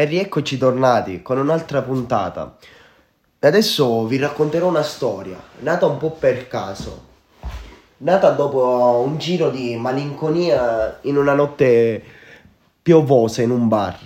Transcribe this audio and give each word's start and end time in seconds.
E 0.00 0.06
rieccoci 0.06 0.56
tornati 0.56 1.20
con 1.20 1.36
un'altra 1.36 1.82
puntata. 1.82 2.56
Adesso 3.38 4.06
vi 4.06 4.16
racconterò 4.16 4.66
una 4.66 4.82
storia, 4.82 5.36
nata 5.58 5.84
un 5.84 5.98
po' 5.98 6.12
per 6.12 6.48
caso. 6.48 7.08
Nata 7.98 8.30
dopo 8.30 9.04
un 9.04 9.18
giro 9.18 9.50
di 9.50 9.76
malinconia 9.76 11.00
in 11.02 11.18
una 11.18 11.34
notte 11.34 12.02
piovosa 12.80 13.42
in 13.42 13.50
un 13.50 13.68
bar. 13.68 13.98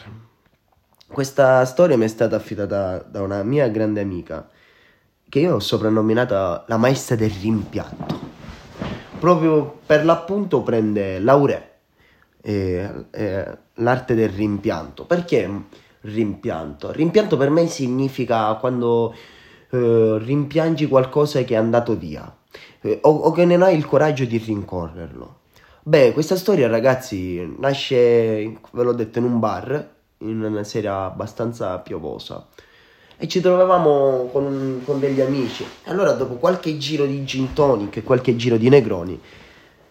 Questa 1.07 1.65
storia 1.65 1.97
mi 1.97 2.07
è 2.07 2.09
stata 2.09 2.35
affidata 2.35 2.99
da 2.99 3.23
una 3.23 3.45
mia 3.45 3.69
grande 3.69 4.01
amica, 4.01 4.49
che 5.29 5.39
io 5.39 5.55
ho 5.55 5.61
soprannominata 5.61 6.65
la 6.67 6.77
maestra 6.77 7.15
del 7.15 7.31
rimpianto. 7.31 8.19
Proprio 9.21 9.79
per 9.87 10.05
l'appunto 10.05 10.61
prende 10.63 11.21
laurea 11.21 11.63
eh, 12.47 12.91
eh, 13.11 13.59
l'arte 13.75 14.15
del 14.15 14.29
rimpianto. 14.29 15.05
Perché 15.05 15.49
rimpianto? 16.05 16.91
Rimpianto 16.93 17.37
per 17.37 17.51
me 17.51 17.67
significa 17.67 18.55
quando 18.55 19.15
eh, 19.71 20.19
rimpiangi 20.21 20.87
qualcosa 20.87 21.43
che 21.43 21.55
è 21.55 21.59
andato 21.59 21.97
via 21.97 22.33
eh, 22.81 22.99
o, 23.03 23.11
o, 23.11 23.33
che 23.33 23.45
non 23.45 23.63
hai 23.63 23.77
il 23.77 23.87
coraggio 23.87 24.25
di 24.25 24.39
rincorrerlo. 24.39 25.41
Beh, 25.83 26.13
questa 26.13 26.37
storia 26.37 26.69
ragazzi 26.69 27.57
nasce, 27.59 27.97
ve 28.71 28.83
l'ho 28.83 28.93
detto, 28.93 29.19
in 29.19 29.25
un 29.25 29.39
bar, 29.39 29.93
in 30.19 30.43
una 30.43 30.65
sera 30.65 31.05
abbastanza 31.05 31.79
piovosa. 31.79 32.47
E 33.17 33.29
ci 33.29 33.41
trovavamo 33.41 34.29
con, 34.33 34.81
con 34.85 34.99
degli 34.99 35.21
amici. 35.21 35.65
Allora, 35.85 36.13
dopo 36.13 36.35
qualche 36.35 36.77
giro 36.79 37.05
di 37.05 37.25
gin 37.25 37.53
tonic 37.53 37.99
e 37.99 38.03
qualche 38.03 38.35
giro 38.37 38.57
di 38.57 38.69
negroni, 38.69 39.21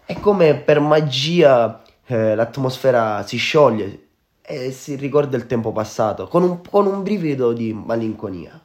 è 0.06 0.20
come 0.20 0.56
per 0.56 0.80
magia 0.80 1.82
eh, 2.06 2.36
l'atmosfera 2.36 3.24
si 3.26 3.38
scioglie 3.38 4.00
e 4.46 4.72
si 4.72 4.96
ricorda 4.96 5.38
il 5.38 5.48
tempo 5.48 5.72
passato 5.72 6.28
con 6.28 6.44
un, 6.44 6.62
con 6.70 6.86
un 6.86 7.02
brivido 7.02 7.54
di 7.54 7.74
malinconia. 7.74 8.60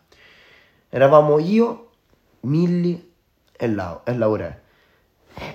Eravamo 0.89 1.39
io, 1.39 1.91
Milli 2.41 3.13
e, 3.53 3.69
La- 3.69 4.01
e 4.05 4.17
Laure. 4.17 4.63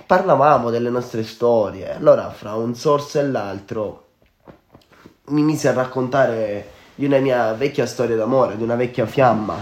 Parlavamo 0.06 0.70
delle 0.70 0.88
nostre 0.88 1.24
storie. 1.24 1.94
Allora, 1.94 2.30
fra 2.30 2.54
un 2.54 2.74
sorso 2.74 3.18
e 3.18 3.26
l'altro, 3.26 4.06
mi 5.26 5.42
mise 5.42 5.68
a 5.68 5.72
raccontare 5.72 6.70
di 6.94 7.04
una 7.04 7.18
mia 7.18 7.52
vecchia 7.52 7.84
storia 7.84 8.16
d'amore, 8.16 8.56
di 8.56 8.62
una 8.62 8.76
vecchia 8.76 9.04
fiamma 9.04 9.56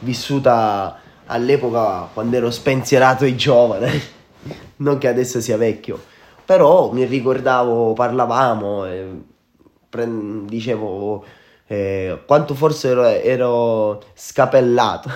vissuta 0.00 0.98
all'epoca 1.26 2.08
quando 2.12 2.36
ero 2.36 2.50
spensierato 2.50 3.24
e 3.24 3.36
giovane. 3.36 4.20
non 4.82 4.98
che 4.98 5.06
adesso 5.06 5.40
sia 5.40 5.56
vecchio 5.56 6.10
però 6.44 6.90
mi 6.92 7.04
ricordavo, 7.04 7.92
parlavamo, 7.92 8.86
e 8.86 9.22
pre- 9.92 10.08
dicevo 10.46 11.22
eh, 11.66 12.22
quanto 12.24 12.54
forse 12.54 12.88
ero, 12.88 13.04
ero 13.04 14.02
scapellato, 14.14 15.10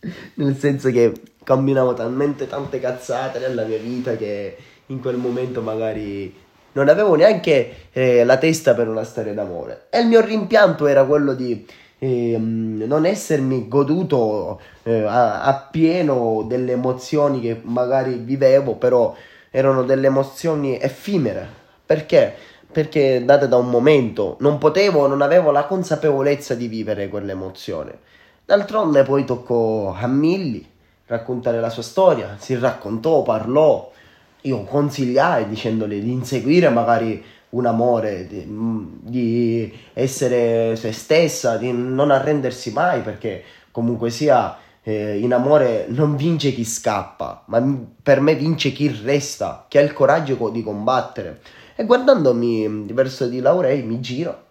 nel 0.34 0.56
senso 0.56 0.90
che 0.90 1.12
combinavo 1.44 1.94
talmente 1.94 2.48
tante 2.48 2.80
cazzate 2.80 3.38
nella 3.38 3.64
mia 3.64 3.78
vita 3.78 4.16
che 4.16 4.56
in 4.86 5.00
quel 5.00 5.16
momento 5.16 5.62
magari 5.62 6.34
non 6.72 6.88
avevo 6.88 7.14
neanche 7.14 7.88
eh, 7.92 8.24
la 8.24 8.36
testa 8.36 8.74
per 8.74 8.88
una 8.88 9.04
storia 9.04 9.32
d'amore. 9.32 9.86
E 9.90 10.00
il 10.00 10.08
mio 10.08 10.20
rimpianto 10.20 10.88
era 10.88 11.04
quello 11.04 11.34
di 11.34 11.64
eh, 11.98 12.36
non 12.36 13.06
essermi 13.06 13.68
goduto 13.68 14.60
eh, 14.82 15.04
appieno 15.06 16.44
delle 16.48 16.72
emozioni 16.72 17.40
che 17.40 17.60
magari 17.62 18.14
vivevo, 18.14 18.74
però 18.74 19.14
erano 19.50 19.84
delle 19.84 20.08
emozioni 20.08 20.76
effimere. 20.80 21.62
Perché? 21.86 22.34
Perché 22.74 23.24
date 23.24 23.46
da 23.46 23.56
un 23.56 23.70
momento 23.70 24.36
non 24.40 24.58
potevo, 24.58 25.06
non 25.06 25.22
avevo 25.22 25.52
la 25.52 25.64
consapevolezza 25.64 26.56
di 26.56 26.66
vivere 26.66 27.08
quell'emozione. 27.08 27.98
D'altronde 28.44 29.04
poi 29.04 29.24
toccò 29.24 29.94
a 29.94 30.08
Milli 30.08 30.66
raccontare 31.06 31.60
la 31.60 31.70
sua 31.70 31.84
storia, 31.84 32.34
si 32.36 32.58
raccontò, 32.58 33.22
parlò, 33.22 33.92
io 34.40 34.64
consigliai 34.64 35.46
dicendole 35.48 36.00
di 36.00 36.10
inseguire 36.10 36.68
magari 36.68 37.24
un 37.50 37.66
amore, 37.66 38.26
di, 38.26 38.44
di, 38.44 39.72
essere 39.92 40.74
se 40.74 40.90
stessa, 40.90 41.56
di 41.56 41.70
non 41.70 42.10
arrendersi 42.10 42.72
mai 42.72 43.02
perché 43.02 43.44
comunque 43.70 44.10
sia 44.10 44.58
eh, 44.82 45.16
in 45.18 45.32
amore 45.32 45.86
non 45.90 46.16
vince 46.16 46.52
chi 46.52 46.64
scappa, 46.64 47.44
ma 47.46 47.62
per 48.02 48.20
me 48.20 48.34
vince 48.34 48.72
chi 48.72 48.88
resta, 48.88 49.66
che 49.68 49.78
ha 49.78 49.82
il 49.82 49.92
coraggio 49.92 50.48
di 50.50 50.62
combattere. 50.64 51.40
E 51.76 51.84
guardandomi 51.84 52.86
verso 52.92 53.26
di 53.26 53.40
Laurei 53.40 53.82
mi 53.82 54.00
giro, 54.00 54.44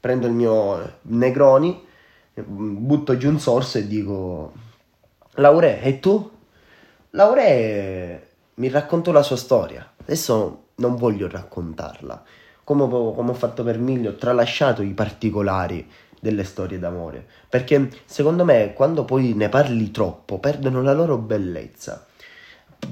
prendo 0.00 0.26
il 0.26 0.32
mio 0.32 0.98
Negroni, 1.02 1.84
butto 2.34 3.16
giù 3.18 3.28
un 3.28 3.38
sorso 3.38 3.76
e 3.76 3.86
dico 3.86 4.52
Laure, 5.32 5.82
e 5.82 6.00
tu? 6.00 6.30
Laure 7.10 8.28
mi 8.54 8.68
raccontò 8.70 9.12
la 9.12 9.22
sua 9.22 9.36
storia. 9.36 9.92
Adesso 10.00 10.64
non 10.76 10.96
voglio 10.96 11.28
raccontarla. 11.28 12.22
Come, 12.64 12.88
come 12.88 13.30
ho 13.30 13.34
fatto 13.34 13.62
per 13.62 13.78
Miglio, 13.78 14.10
ho 14.10 14.16
tralasciato 14.16 14.82
i 14.82 14.94
particolari 14.94 15.86
delle 16.20 16.44
storie 16.44 16.78
d'amore, 16.78 17.26
perché 17.48 17.90
secondo 18.06 18.44
me 18.44 18.72
quando 18.72 19.04
poi 19.04 19.34
ne 19.34 19.48
parli 19.48 19.90
troppo 19.90 20.38
perdono 20.38 20.80
la 20.80 20.92
loro 20.92 21.18
bellezza. 21.18 22.06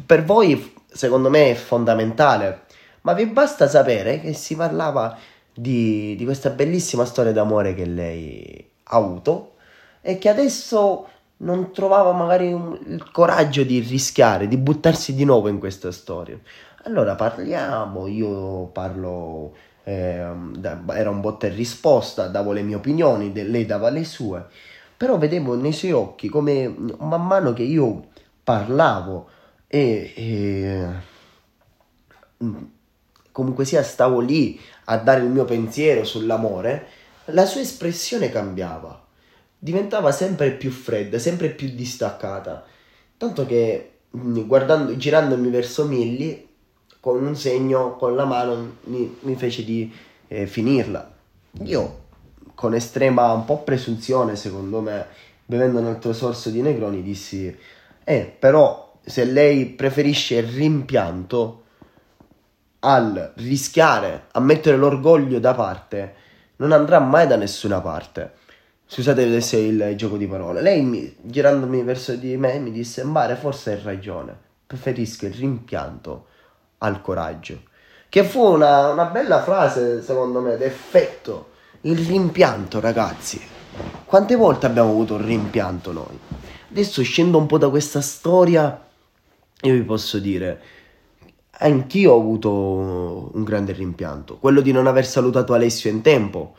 Per 0.05 0.25
voi 0.25 0.75
secondo 0.87 1.31
me 1.31 1.51
è 1.51 1.55
fondamentale, 1.55 2.65
ma 3.03 3.13
vi 3.13 3.27
basta 3.27 3.69
sapere 3.69 4.21
che 4.21 4.33
si 4.33 4.57
parlava 4.57 5.17
di, 5.53 6.15
di 6.17 6.25
questa 6.25 6.51
bellissima 6.51 7.05
storia 7.05 7.33
d'amore 7.33 7.75
che 7.75 7.85
lei 7.85 8.71
ha 8.85 8.97
avuto 8.97 9.55
e 10.01 10.19
che 10.19 10.29
adesso 10.29 11.09
non 11.39 11.73
trovava 11.73 12.13
magari 12.13 12.53
un, 12.53 12.79
il 12.87 13.11
coraggio 13.11 13.63
di 13.63 13.81
rischiare, 13.81 14.49
di 14.49 14.57
buttarsi 14.57 15.15
di 15.15 15.25
nuovo 15.25 15.49
in 15.49 15.59
questa 15.59 15.91
storia. 15.93 16.39
Allora 16.85 17.15
parliamo, 17.15 18.07
io 18.07 18.67
parlo 18.67 19.55
eh, 19.85 20.25
era 20.89 21.11
un 21.11 21.21
botta 21.21 21.47
e 21.47 21.51
risposta, 21.51 22.29
davo 22.29 22.53
le 22.53 22.63
mie 22.63 22.77
opinioni, 22.77 23.33
lei 23.33 23.67
dava 23.67 23.91
le 23.91 24.05
sue, 24.05 24.47
però 24.97 25.19
vedevo 25.19 25.55
nei 25.57 25.73
suoi 25.73 25.93
occhi 25.93 26.29
come 26.29 26.75
man 26.99 27.27
mano 27.27 27.53
che 27.53 27.63
io 27.63 28.09
parlavo 28.43 29.29
e, 29.67 30.13
e 30.15 30.89
comunque 33.33 33.65
sia 33.65 33.83
stavo 33.83 34.21
lì 34.21 34.61
a 34.87 34.99
dare 34.99 35.21
il 35.21 35.29
mio 35.29 35.45
pensiero 35.45 36.05
sull'amore, 36.05 36.87
la 37.27 37.47
sua 37.47 37.61
espressione 37.61 38.31
cambiava, 38.31 39.07
diventava 39.59 40.13
sempre 40.13 40.51
più 40.53 40.71
fredda, 40.71 41.19
sempre 41.19 41.51
più 41.51 41.69
distaccata, 41.71 42.65
tanto 43.17 43.47
che 43.47 43.99
guardando, 44.11 44.97
girandomi 44.97 45.51
verso 45.51 45.87
Milli 45.87 46.49
con 46.99 47.25
un 47.25 47.37
segno 47.37 47.97
con 47.97 48.15
la 48.15 48.25
mano 48.25 48.77
mi, 48.85 49.17
mi 49.21 49.37
fece 49.37 49.65
di 49.65 49.93
eh, 50.29 50.47
finirla. 50.47 51.11
Io 51.63 51.99
con 52.55 52.75
estrema 52.75 53.33
un 53.33 53.45
po' 53.45 53.63
presunzione 53.63 54.37
secondo 54.37 54.81
me, 54.81 55.07
bevendo 55.47 55.79
un 55.79 55.87
altro 55.87 56.13
sorso 56.13 56.51
di 56.51 56.61
Negroni, 56.61 57.03
dissi, 57.03 57.57
eh 58.05 58.35
però 58.39 58.99
se 59.03 59.25
lei 59.25 59.67
preferisce 59.67 60.37
il 60.37 60.49
rimpianto 60.49 61.63
al 62.81 63.33
rischiare, 63.37 64.27
a 64.33 64.41
mettere 64.41 64.77
l'orgoglio 64.77 65.39
da 65.39 65.55
parte, 65.55 66.15
non 66.57 66.73
andrà 66.73 66.99
mai 66.99 67.27
da 67.27 67.37
nessuna 67.37 67.81
parte. 67.81 68.33
Scusate 68.87 69.41
se 69.41 69.59
il 69.59 69.95
gioco 69.97 70.17
di 70.17 70.27
parole. 70.27 70.61
Lei, 70.61 70.83
mi, 70.83 71.17
girandomi 71.21 71.83
verso 71.83 72.15
di 72.15 72.37
me, 72.37 72.59
mi 72.59 72.71
disse: 72.73 73.05
Mare, 73.05 73.37
forse 73.37 73.73
hai 73.73 73.81
ragione. 73.83 74.37
Preferisco 74.67 75.27
il 75.27 75.35
rimpianto 75.35 76.27
al 76.79 77.01
coraggio. 77.01 77.63
Che 78.09 78.25
fu 78.25 78.43
una, 78.43 78.89
una 78.89 79.05
bella 79.05 79.43
frase, 79.43 80.03
secondo 80.03 80.41
me, 80.41 80.57
d'effetto. 80.57 81.51
Il 81.83 82.05
rimpianto, 82.05 82.81
ragazzi. 82.81 83.41
Quante 84.05 84.35
volte 84.35 84.67
abbiamo 84.67 84.91
avuto 84.91 85.15
un 85.15 85.25
rimpianto 85.25 85.93
noi? 85.93 86.19
Adesso 86.71 87.03
scendo 87.03 87.39
un 87.39 87.47
po' 87.47 87.59
da 87.59 87.69
questa 87.69 88.01
storia 88.01 88.89
io 89.63 89.75
vi 89.75 89.83
posso 89.83 90.19
dire, 90.19 90.61
anch'io 91.61 92.13
ho 92.13 92.19
avuto 92.19 92.51
un 93.33 93.45
grande 93.45 93.73
rimpianto, 93.73 94.37
quello 94.39 94.61
di 94.61 94.73
non 94.73 94.87
aver 94.87 95.07
salutato 95.07 95.53
Alessio 95.53 95.91
in 95.91 96.03
tempo, 96.03 96.55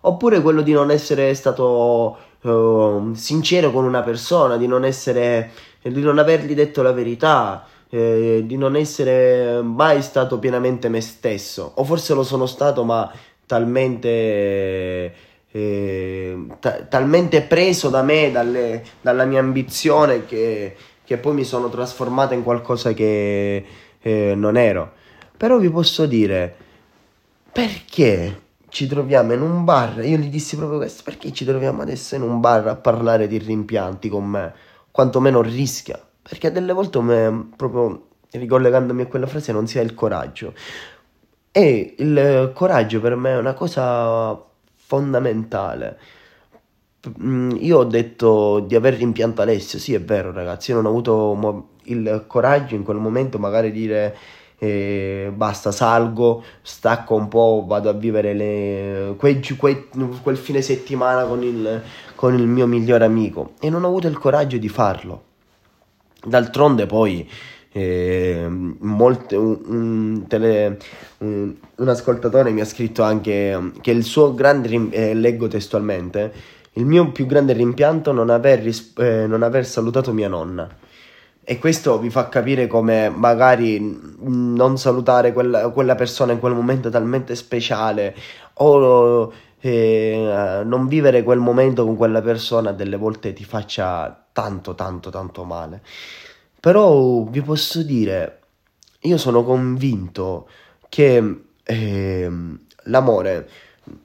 oppure 0.00 0.40
quello 0.40 0.62
di 0.62 0.72
non 0.72 0.90
essere 0.90 1.34
stato 1.34 2.16
uh, 2.40 3.14
sincero 3.14 3.70
con 3.70 3.84
una 3.84 4.02
persona, 4.02 4.56
di 4.56 4.66
non 4.66 4.84
essere, 4.84 5.50
di 5.82 6.00
non 6.00 6.18
avergli 6.18 6.54
detto 6.54 6.82
la 6.82 6.92
verità, 6.92 7.66
eh, 7.88 8.42
di 8.44 8.56
non 8.56 8.76
essere 8.76 9.60
mai 9.62 10.02
stato 10.02 10.38
pienamente 10.38 10.88
me 10.88 11.00
stesso, 11.00 11.72
o 11.74 11.84
forse 11.84 12.14
lo 12.14 12.22
sono 12.22 12.46
stato, 12.46 12.84
ma 12.84 13.10
talmente, 13.46 15.14
eh, 15.50 16.46
ta- 16.58 16.82
talmente 16.84 17.42
preso 17.42 17.88
da 17.88 18.02
me, 18.02 18.30
dalle, 18.30 18.82
dalla 19.00 19.24
mia 19.24 19.40
ambizione, 19.40 20.24
che, 20.26 20.74
che, 21.04 21.16
poi 21.18 21.34
mi 21.34 21.44
sono 21.44 21.68
trasformato 21.68 22.34
in 22.34 22.42
qualcosa 22.42 22.92
che 22.92 23.64
eh, 24.02 24.34
non 24.36 24.56
ero. 24.56 24.92
Però 25.36 25.58
vi 25.58 25.70
posso 25.70 26.06
dire, 26.06 26.54
perché 27.50 28.40
ci 28.68 28.86
troviamo 28.86 29.32
in 29.32 29.42
un 29.42 29.64
bar, 29.64 30.04
io 30.04 30.16
gli 30.16 30.28
dissi 30.28 30.56
proprio 30.56 30.78
questo, 30.78 31.02
perché 31.04 31.32
ci 31.32 31.44
troviamo 31.44 31.82
adesso 31.82 32.14
in 32.14 32.22
un 32.22 32.40
bar 32.40 32.66
a 32.68 32.76
parlare 32.76 33.26
di 33.26 33.38
rimpianti 33.38 34.08
con 34.08 34.24
me? 34.24 34.54
Quantomeno 34.90 35.42
rischia, 35.42 36.00
perché 36.22 36.52
delle 36.52 36.72
volte 36.72 37.00
me, 37.00 37.48
proprio 37.56 38.08
ricollegandomi 38.30 39.02
a 39.02 39.06
quella 39.06 39.26
frase 39.26 39.52
non 39.52 39.66
si 39.66 39.78
ha 39.78 39.82
il 39.82 39.94
coraggio. 39.94 40.54
E 41.50 41.94
il 41.98 42.52
coraggio 42.54 43.00
per 43.00 43.14
me 43.16 43.32
è 43.32 43.36
una 43.36 43.52
cosa 43.52 44.40
fondamentale. 44.74 45.98
Mm, 47.20 47.50
io 47.58 47.78
ho 47.78 47.84
detto 47.84 48.60
di 48.60 48.74
aver 48.74 48.94
rimpianto 48.94 49.42
Alessio, 49.42 49.78
sì 49.78 49.92
è 49.92 50.00
vero 50.00 50.32
ragazzi, 50.32 50.70
io 50.70 50.76
non 50.76 50.86
ho 50.86 50.90
avuto 50.90 51.34
il 51.84 52.24
coraggio 52.26 52.74
in 52.74 52.82
quel 52.82 52.98
momento 52.98 53.38
magari 53.38 53.70
di 53.72 53.80
dire 53.80 54.16
eh, 54.62 55.32
basta 55.34 55.72
salgo, 55.72 56.44
stacco 56.62 57.16
un 57.16 57.26
po', 57.26 57.64
vado 57.66 57.88
a 57.88 57.92
vivere 57.92 58.32
le, 58.32 59.14
quei, 59.16 59.40
quei, 59.56 59.88
quel 60.22 60.36
fine 60.36 60.62
settimana 60.62 61.24
con 61.24 61.42
il, 61.42 61.82
con 62.14 62.34
il 62.34 62.46
mio 62.46 62.68
migliore 62.68 63.04
amico 63.04 63.54
e 63.58 63.68
non 63.70 63.82
ho 63.82 63.88
avuto 63.88 64.06
il 64.06 64.18
coraggio 64.18 64.58
di 64.58 64.68
farlo. 64.68 65.24
D'altronde 66.24 66.86
poi 66.86 67.28
eh, 67.72 68.46
molte, 68.48 69.34
un, 69.34 69.58
un, 69.66 70.24
tele, 70.28 70.78
un, 71.18 71.54
un, 71.74 71.88
ascoltatore 71.88 72.52
mi 72.52 72.60
ha 72.60 72.64
scritto 72.64 73.02
anche 73.02 73.72
che 73.80 73.90
il 73.90 74.04
suo 74.04 74.32
grande, 74.32 74.90
eh, 74.90 75.14
leggo 75.14 75.48
testualmente, 75.48 76.32
il 76.74 76.86
mio 76.86 77.10
più 77.10 77.26
grande 77.26 77.52
rimpianto 77.52 78.12
non 78.12 78.30
eh, 78.30 79.26
non 79.26 79.42
aver 79.42 79.66
salutato 79.66 80.12
mia 80.12 80.28
nonna. 80.28 80.68
E 81.44 81.58
questo 81.58 81.98
vi 81.98 82.08
fa 82.08 82.28
capire 82.28 82.68
come 82.68 83.08
magari 83.08 83.80
non 84.20 84.78
salutare 84.78 85.32
quella, 85.32 85.70
quella 85.70 85.96
persona 85.96 86.32
in 86.32 86.38
quel 86.38 86.54
momento 86.54 86.88
talmente 86.88 87.34
speciale 87.34 88.14
o 88.54 89.32
eh, 89.58 90.62
non 90.64 90.86
vivere 90.86 91.22
quel 91.22 91.38
momento 91.38 91.84
con 91.84 91.96
quella 91.96 92.20
persona 92.20 92.72
delle 92.72 92.96
volte 92.96 93.32
ti 93.32 93.44
faccia 93.44 94.24
tanto 94.32 94.74
tanto 94.74 95.10
tanto 95.10 95.44
male. 95.44 95.82
Però 96.60 97.24
vi 97.24 97.42
posso 97.42 97.82
dire, 97.82 98.40
io 99.00 99.16
sono 99.18 99.42
convinto 99.42 100.48
che 100.88 101.42
eh, 101.64 102.30
l'amore 102.84 103.48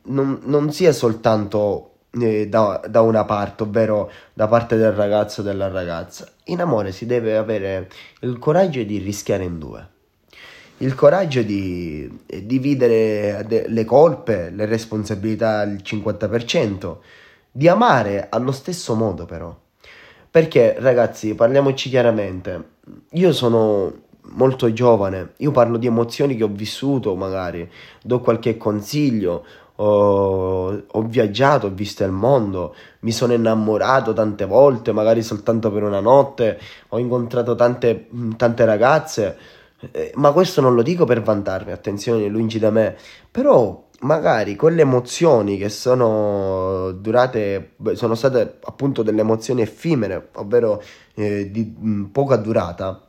non, 0.03 0.39
non, 0.43 0.71
sia 0.71 0.91
soltanto 0.91 1.96
eh, 2.21 2.47
da, 2.47 2.81
da, 2.87 3.01
una 3.01 3.25
parte, 3.25 3.63
ovvero 3.63 4.11
da 4.33 4.47
parte 4.47 4.75
del 4.75 4.91
ragazzo 4.91 5.41
o 5.41 5.43
della 5.43 5.67
ragazza. 5.67 6.27
In 6.45 6.61
amore 6.61 6.91
si 6.91 7.05
deve 7.05 7.37
avere 7.37 7.89
il 8.21 8.37
coraggio 8.39 8.83
di 8.83 8.97
rischiare 8.97 9.43
in 9.43 9.59
due. 9.59 9.87
Il 10.77 10.93
coraggio 10.93 11.41
di 11.41 12.19
dividere 12.43 13.65
le 13.67 13.85
colpe, 13.85 14.51
le 14.51 14.65
responsabilità 14.65 15.59
al 15.59 15.79
50%, 15.83 16.97
di 17.51 17.67
amare 17.67 18.27
allo 18.29 18.51
stesso 18.51 18.93
modo 18.93 19.25
però 19.25 19.57
perché 20.37 20.75
ragazzi, 20.77 21.33
parliamoci 21.33 21.89
chiaramente, 21.89 22.63
io 23.13 23.31
sono 23.33 23.91
molto 24.33 24.71
giovane, 24.71 25.33
io 25.37 25.49
parlo 25.49 25.77
di 25.77 25.87
emozioni 25.87 26.35
che 26.35 26.43
ho 26.43 26.49
vissuto 26.51 27.15
magari, 27.15 27.67
do 28.03 28.19
qualche 28.19 28.55
consiglio, 28.55 29.45
ho, 29.77 30.83
ho, 30.87 31.01
viaggiato, 31.03 31.67
ho 31.67 31.71
visto 31.71 32.03
il 32.03 32.11
mondo, 32.11 32.75
mi 33.01 33.11
sono 33.11 33.33
innamorato 33.33 34.13
tante 34.13 34.45
volte, 34.45 34.91
magari 34.91 35.21
soltanto 35.21 35.71
per 35.71 35.83
una 35.83 35.99
notte, 35.99 36.59
ho 36.89 36.97
incontrato 36.99 37.55
tante, 37.55 38.07
tante 38.37 38.65
ragazze, 38.65 39.37
eh, 39.91 40.11
ma 40.15 40.31
questo 40.31 40.61
non 40.61 40.73
lo 40.73 40.81
dico 40.81 41.05
per 41.05 41.21
vantarmi, 41.21 41.71
attenzione, 41.71 42.27
lungi 42.27 42.59
da 42.59 42.71
me, 42.71 42.95
però 43.29 43.85
magari 43.99 44.55
quelle 44.55 44.81
emozioni 44.81 45.57
che 45.57 45.69
sono 45.69 46.91
durate, 46.91 47.73
sono 47.93 48.15
state 48.15 48.59
appunto 48.63 49.03
delle 49.03 49.21
emozioni 49.21 49.61
effimere, 49.61 50.29
ovvero 50.35 50.81
eh, 51.15 51.49
di 51.51 51.75
mh, 51.77 52.03
poca 52.05 52.35
durata, 52.35 53.01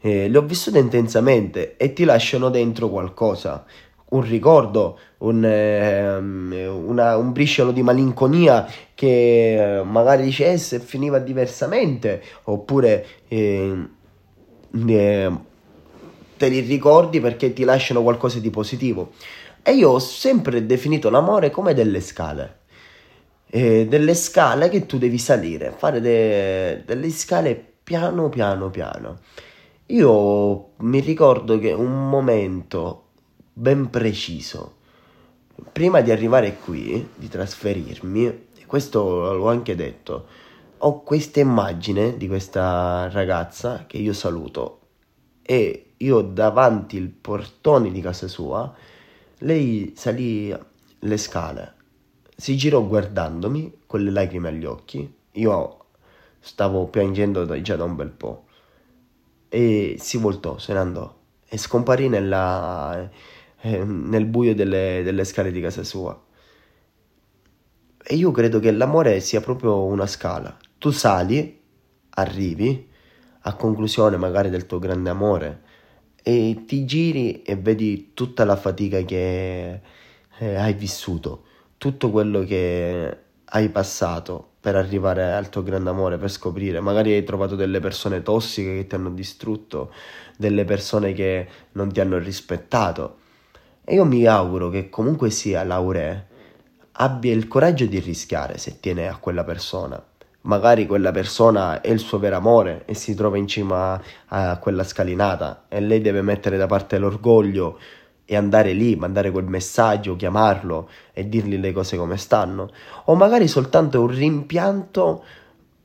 eh, 0.00 0.28
le 0.28 0.38
ho 0.38 0.42
vissute 0.42 0.78
intensamente 0.78 1.76
e 1.76 1.92
ti 1.92 2.04
lasciano 2.04 2.50
dentro 2.50 2.88
qualcosa, 2.88 3.64
un 4.12 4.22
ricordo, 4.22 4.98
un, 5.18 5.44
eh, 5.44 6.16
una, 6.16 7.16
un 7.16 7.32
briciolo 7.32 7.72
di 7.72 7.82
malinconia 7.82 8.66
che 8.94 9.78
eh, 9.78 9.82
magari 9.82 10.22
dice 10.24 10.52
eh, 10.52 10.58
se 10.58 10.80
finiva 10.80 11.18
diversamente, 11.18 12.22
oppure 12.44 13.06
eh, 13.28 13.88
te 14.70 16.48
li 16.48 16.60
ricordi 16.60 17.20
perché 17.20 17.52
ti 17.52 17.64
lasciano 17.64 18.02
qualcosa 18.02 18.38
di 18.38 18.50
positivo. 18.50 19.12
E 19.62 19.72
io 19.72 19.90
ho 19.90 19.98
sempre 19.98 20.66
definito 20.66 21.08
l'amore 21.08 21.50
come 21.50 21.74
delle 21.74 22.00
scale. 22.00 22.60
Delle 23.52 24.14
scale 24.14 24.70
che 24.70 24.86
tu 24.86 24.96
devi 24.96 25.18
salire, 25.18 25.74
fare 25.76 26.00
de- 26.00 26.84
delle 26.86 27.10
scale 27.10 27.54
piano 27.82 28.30
piano 28.30 28.70
piano. 28.70 29.18
Io 29.88 30.70
mi 30.78 31.00
ricordo 31.00 31.58
che 31.58 31.70
un 31.72 32.08
momento 32.08 33.01
ben 33.52 33.90
preciso, 33.90 34.76
prima 35.72 36.00
di 36.00 36.10
arrivare 36.10 36.56
qui, 36.56 37.08
di 37.14 37.28
trasferirmi, 37.28 38.48
questo 38.66 39.34
l'ho 39.34 39.48
anche 39.48 39.74
detto, 39.74 40.26
ho 40.78 41.02
questa 41.02 41.40
immagine 41.40 42.16
di 42.16 42.26
questa 42.26 43.08
ragazza 43.10 43.84
che 43.86 43.98
io 43.98 44.14
saluto 44.14 44.80
e 45.42 45.92
io 45.98 46.20
davanti 46.22 46.96
il 46.96 47.08
portone 47.08 47.90
di 47.92 48.00
casa 48.00 48.26
sua 48.26 48.74
lei 49.38 49.92
salì 49.96 50.56
le 51.00 51.16
scale, 51.16 51.74
si 52.34 52.56
girò 52.56 52.82
guardandomi 52.82 53.80
con 53.86 54.02
le 54.02 54.10
lacrime 54.10 54.48
agli 54.48 54.64
occhi. 54.64 55.12
Io 55.32 55.84
stavo 56.40 56.86
piangendo 56.86 57.60
già 57.60 57.76
da 57.76 57.84
un 57.84 57.96
bel 57.96 58.10
po'. 58.10 58.44
E 59.48 59.96
si 59.98 60.16
voltò, 60.16 60.58
se 60.58 60.72
ne 60.72 60.78
andò 60.78 61.20
e 61.52 61.58
scomparì 61.58 62.08
nella, 62.08 63.10
eh, 63.62 63.84
nel 63.84 64.26
buio 64.26 64.54
delle, 64.54 65.02
delle 65.02 65.24
scale 65.24 65.50
di 65.50 65.60
casa 65.60 65.84
sua. 65.84 66.20
E 68.04 68.14
io 68.16 68.30
credo 68.32 68.58
che 68.58 68.72
l'amore 68.72 69.20
sia 69.20 69.40
proprio 69.40 69.84
una 69.84 70.06
scala. 70.06 70.56
Tu 70.78 70.90
sali, 70.90 71.60
arrivi, 72.10 72.88
a 73.42 73.54
conclusione 73.54 74.16
magari 74.16 74.50
del 74.50 74.66
tuo 74.66 74.78
grande 74.78 75.10
amore, 75.10 75.62
e 76.22 76.64
ti 76.66 76.84
giri 76.84 77.42
e 77.42 77.56
vedi 77.56 78.10
tutta 78.14 78.44
la 78.44 78.56
fatica 78.56 79.00
che 79.02 79.80
eh, 80.38 80.54
hai 80.54 80.74
vissuto, 80.74 81.44
tutto 81.78 82.10
quello 82.10 82.44
che 82.44 83.18
hai 83.44 83.68
passato 83.68 84.50
per 84.60 84.76
arrivare 84.76 85.32
al 85.32 85.48
tuo 85.48 85.62
grande 85.62 85.90
amore, 85.90 86.18
per 86.18 86.30
scoprire, 86.30 86.80
magari 86.80 87.12
hai 87.12 87.24
trovato 87.24 87.56
delle 87.56 87.80
persone 87.80 88.22
tossiche 88.22 88.76
che 88.76 88.86
ti 88.86 88.94
hanno 88.94 89.10
distrutto, 89.10 89.92
delle 90.36 90.64
persone 90.64 91.12
che 91.12 91.48
non 91.72 91.92
ti 91.92 92.00
hanno 92.00 92.18
rispettato. 92.18 93.18
E 93.84 93.94
io 93.94 94.04
mi 94.04 94.24
auguro 94.26 94.68
che 94.68 94.88
comunque 94.88 95.30
sia 95.30 95.64
Laure 95.64 96.28
abbia 96.92 97.32
il 97.32 97.48
coraggio 97.48 97.84
di 97.86 97.98
rischiare 97.98 98.56
se 98.56 98.78
tiene 98.78 99.08
a 99.08 99.16
quella 99.16 99.42
persona. 99.42 100.00
Magari 100.42 100.86
quella 100.86 101.10
persona 101.10 101.80
è 101.80 101.90
il 101.90 101.98
suo 101.98 102.20
vero 102.20 102.36
amore 102.36 102.84
e 102.86 102.94
si 102.94 103.16
trova 103.16 103.38
in 103.38 103.48
cima 103.48 104.00
a 104.26 104.58
quella 104.58 104.84
scalinata. 104.84 105.64
E 105.66 105.80
lei 105.80 106.00
deve 106.00 106.22
mettere 106.22 106.56
da 106.56 106.66
parte 106.66 106.96
l'orgoglio 106.98 107.76
e 108.24 108.36
andare 108.36 108.72
lì, 108.72 108.94
mandare 108.94 109.32
quel 109.32 109.46
messaggio, 109.46 110.14
chiamarlo 110.14 110.88
e 111.12 111.28
dirgli 111.28 111.58
le 111.58 111.72
cose 111.72 111.96
come 111.96 112.18
stanno, 112.18 112.70
o 113.06 113.16
magari 113.16 113.48
soltanto 113.48 114.00
un 114.00 114.06
rimpianto 114.06 115.24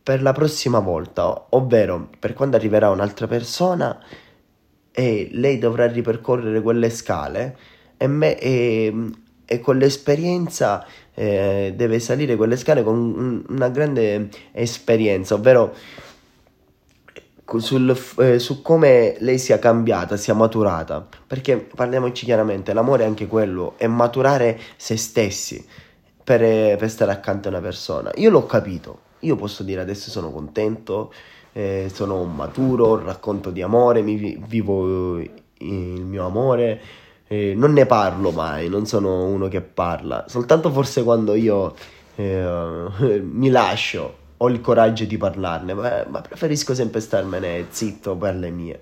per 0.03 0.21
la 0.21 0.33
prossima 0.33 0.77
volta, 0.79 1.47
ovvero 1.49 2.09
per 2.19 2.33
quando 2.33 2.57
arriverà 2.57 2.91
un'altra 2.91 3.25
persona 3.25 3.99
e 4.91 5.29
lei 5.31 5.57
dovrà 5.57 5.87
ripercorrere 5.87 6.61
quelle 6.61 6.91
scale 6.91 7.57
e, 7.97 8.07
me, 8.07 8.37
e, 8.39 8.93
e 9.45 9.59
con 9.59 9.77
l'esperienza 9.77 10.85
eh, 11.13 11.73
deve 11.75 11.99
salire 11.99 12.35
quelle 12.35 12.55
scale 12.57 12.83
con 12.83 12.95
un, 12.95 13.43
una 13.49 13.69
grande 13.69 14.29
esperienza, 14.51 15.33
ovvero 15.33 15.73
sul, 17.57 17.97
eh, 18.19 18.39
su 18.39 18.61
come 18.61 19.15
lei 19.19 19.39
sia 19.39 19.57
cambiata, 19.57 20.17
sia 20.17 20.33
maturata. 20.33 21.07
Perché 21.25 21.57
parliamoci 21.57 22.25
chiaramente, 22.25 22.73
l'amore 22.73 23.03
è 23.03 23.07
anche 23.07 23.27
quello, 23.27 23.73
è 23.77 23.87
maturare 23.87 24.59
se 24.75 24.97
stessi 24.97 25.65
per, 26.23 26.77
per 26.77 26.89
stare 26.89 27.11
accanto 27.11 27.47
a 27.47 27.51
una 27.51 27.61
persona. 27.61 28.11
Io 28.15 28.29
l'ho 28.29 28.45
capito, 28.45 28.99
io 29.19 29.35
posso 29.35 29.63
dire 29.63 29.81
adesso 29.81 30.09
sono 30.09 30.29
contento, 30.29 31.13
eh, 31.53 31.89
sono 31.91 32.23
maturo, 32.25 33.03
racconto 33.03 33.49
di 33.49 33.61
amore, 33.61 34.01
mi 34.01 34.37
vivo 34.45 35.17
il 35.19 36.05
mio 36.05 36.25
amore 36.25 36.81
eh, 37.27 37.53
non 37.55 37.73
ne 37.73 37.85
parlo 37.85 38.31
mai, 38.31 38.69
non 38.69 38.85
sono 38.85 39.25
uno 39.25 39.47
che 39.47 39.61
parla, 39.61 40.25
soltanto 40.27 40.71
forse 40.71 41.03
quando 41.03 41.35
io 41.35 41.75
eh, 42.15 42.89
mi 43.21 43.49
lascio 43.49 44.25
ho 44.37 44.49
il 44.49 44.61
coraggio 44.61 45.05
di 45.05 45.17
parlarne, 45.17 45.73
ma, 45.73 46.05
ma, 46.07 46.21
preferisco 46.21 46.75
sempre 46.75 46.99
starmene 46.99 47.65
zitto 47.69 48.15
per 48.15 48.35
le 48.35 48.49
mie. 48.51 48.81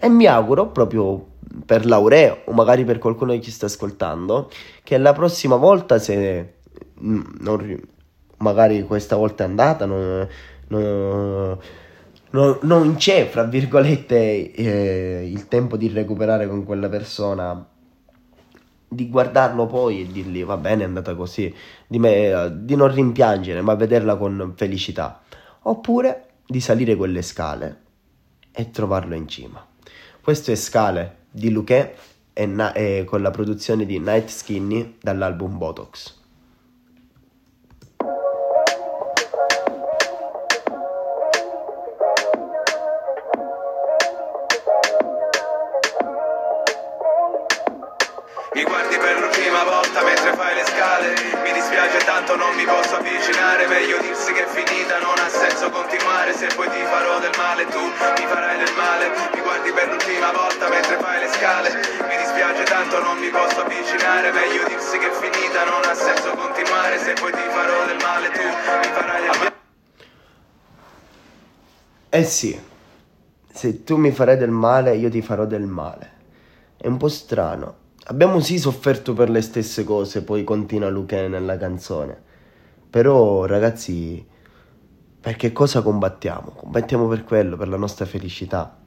E 0.00 0.08
mi 0.08 0.26
auguro 0.26 0.68
proprio 0.68 1.24
per 1.64 1.86
Laureo 1.86 2.42
o 2.44 2.52
magari 2.52 2.84
per 2.84 2.98
qualcuno 2.98 3.32
che 3.32 3.40
ci 3.40 3.50
sta 3.50 3.66
ascoltando 3.66 4.50
che 4.82 4.98
la 4.98 5.12
prossima 5.12 5.56
volta 5.56 5.98
se 5.98 6.54
mm, 7.02 7.20
non, 7.40 7.80
magari 8.38 8.82
questa 8.82 9.16
volta 9.16 9.44
è 9.44 9.46
andata 9.46 9.86
non, 9.86 10.28
non, 10.68 11.58
non, 12.60 12.94
c'è 12.96 13.28
fra 13.28 13.44
virgolette 13.44 14.52
eh, 14.52 15.28
il 15.30 15.48
tempo 15.48 15.76
di 15.76 15.88
recuperare 15.88 16.46
con 16.46 16.64
quella 16.64 16.88
persona 16.88 17.66
di 18.88 19.08
guardarlo 19.08 19.66
poi 19.66 20.00
e 20.00 20.06
dirgli 20.06 20.44
va 20.44 20.56
bene 20.56 20.82
è 20.82 20.86
andata 20.86 21.14
così 21.14 21.54
di, 21.86 21.98
me, 21.98 22.50
di 22.54 22.74
non 22.74 22.92
rimpiangere 22.92 23.60
ma 23.60 23.74
vederla 23.74 24.16
con 24.16 24.54
felicità 24.56 25.22
oppure 25.62 26.26
di 26.46 26.60
salire 26.60 26.96
quelle 26.96 27.22
scale 27.22 27.82
e 28.50 28.70
trovarlo 28.70 29.14
in 29.14 29.28
cima 29.28 29.64
questo 30.28 30.52
è 30.52 30.56
Scale 30.56 31.16
di 31.30 31.50
Luque 31.50 31.94
e, 32.34 32.44
na- 32.44 32.72
e 32.72 33.04
con 33.06 33.22
la 33.22 33.30
produzione 33.30 33.86
di 33.86 33.98
Night 33.98 34.28
Skinny 34.28 34.98
dall'album 35.00 35.56
Botox. 35.56 36.17
Scale 50.98 51.14
Mi 51.42 51.52
dispiace 51.52 51.98
tanto 52.04 52.36
non 52.36 52.54
mi 52.56 52.64
posso 52.64 52.96
avvicinare. 52.96 53.66
Meglio 53.68 53.98
dirsi 54.00 54.32
che 54.32 54.44
è 54.44 54.48
finita, 54.48 54.98
non 54.98 55.14
ha 55.18 55.28
senso 55.28 55.70
continuare. 55.70 56.34
Se 56.34 56.46
poi 56.54 56.68
ti 56.68 56.82
farò 56.90 57.20
del 57.20 57.34
male 57.36 57.64
tu 57.66 57.80
mi 57.80 58.26
farai 58.26 58.58
del 58.58 58.74
male. 58.76 59.10
Mi 59.34 59.40
guardi 59.40 59.70
per 59.70 59.88
l'ultima 59.88 60.32
volta 60.32 60.68
mentre 60.68 60.98
fai 60.98 61.20
le 61.20 61.28
scale. 61.28 61.68
Mi 62.08 62.16
dispiace 62.18 62.64
tanto 62.64 63.00
non 63.00 63.18
mi 63.18 63.30
posso 63.30 63.60
avvicinare. 63.62 64.32
Meglio 64.32 64.66
dirsi 64.66 64.98
che 64.98 65.08
è 65.08 65.14
finita, 65.14 65.64
non 65.64 65.82
ha 65.84 65.94
senso 65.94 66.34
continuare. 66.34 66.98
Se 66.98 67.12
poi 67.14 67.32
ti 67.32 67.46
farò 67.48 67.86
del 67.86 68.00
male 68.02 68.30
tu 68.30 68.42
mi 68.42 68.90
farai 68.92 69.20
del 69.22 69.38
male. 69.38 69.56
Eh 72.10 72.24
sì, 72.24 72.58
se 73.52 73.84
tu 73.84 73.96
mi 73.96 74.10
farai 74.10 74.36
del 74.36 74.50
male 74.50 74.96
io 74.96 75.10
ti 75.10 75.22
farò 75.22 75.44
del 75.44 75.66
male. 75.66 76.16
È 76.76 76.86
un 76.86 76.96
po' 76.96 77.08
strano. 77.08 77.86
Abbiamo 78.10 78.40
sì 78.40 78.58
sofferto 78.58 79.12
per 79.12 79.28
le 79.28 79.42
stesse 79.42 79.84
cose, 79.84 80.22
poi 80.22 80.42
continua 80.42 80.88
Luque 80.88 81.28
nella 81.28 81.58
canzone. 81.58 82.18
Però, 82.88 83.44
ragazzi, 83.44 84.26
per 85.20 85.36
che 85.36 85.52
cosa 85.52 85.82
combattiamo? 85.82 86.52
Combattiamo 86.56 87.06
per 87.06 87.24
quello, 87.24 87.58
per 87.58 87.68
la 87.68 87.76
nostra 87.76 88.06
felicità. 88.06 88.78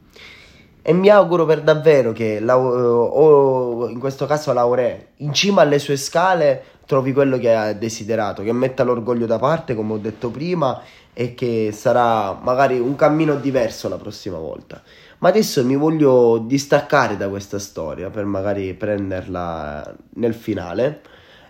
E 0.82 0.94
mi 0.94 1.10
auguro 1.10 1.46
per 1.46 1.62
davvero 1.62 2.14
che, 2.14 2.40
la, 2.40 2.58
o 2.58 3.88
in 3.90 4.00
questo 4.00 4.26
caso 4.26 4.54
Laure, 4.54 5.10
in 5.18 5.34
cima 5.34 5.62
alle 5.62 5.78
sue 5.78 5.98
scale 5.98 6.64
trovi 6.88 7.14
quello 7.14 7.38
che 7.38 7.54
ha 7.54 7.74
desiderato, 7.74 8.42
che 8.42 8.52
metta 8.52 8.82
l'orgoglio 8.82 9.28
da 9.28 9.38
parte, 9.38 9.76
come 9.76 9.94
ho 9.94 9.98
detto 9.98 10.32
prima, 10.32 10.82
e 11.14 11.36
che 11.36 11.70
sarà 11.72 12.40
magari 12.42 12.80
un 12.80 12.96
cammino 12.96 13.36
diverso 13.36 13.88
la 13.88 13.98
prossima 13.98 14.40
volta. 14.40 14.82
Ma 15.22 15.30
adesso 15.30 15.64
mi 15.64 15.76
voglio 15.76 16.40
distaccare 16.40 17.16
da 17.16 17.30
questa 17.30 17.60
storia 17.60 18.10
per 18.10 18.26
magari 18.26 18.74
prenderla 18.74 19.96
nel 20.16 20.34
finale 20.34 21.02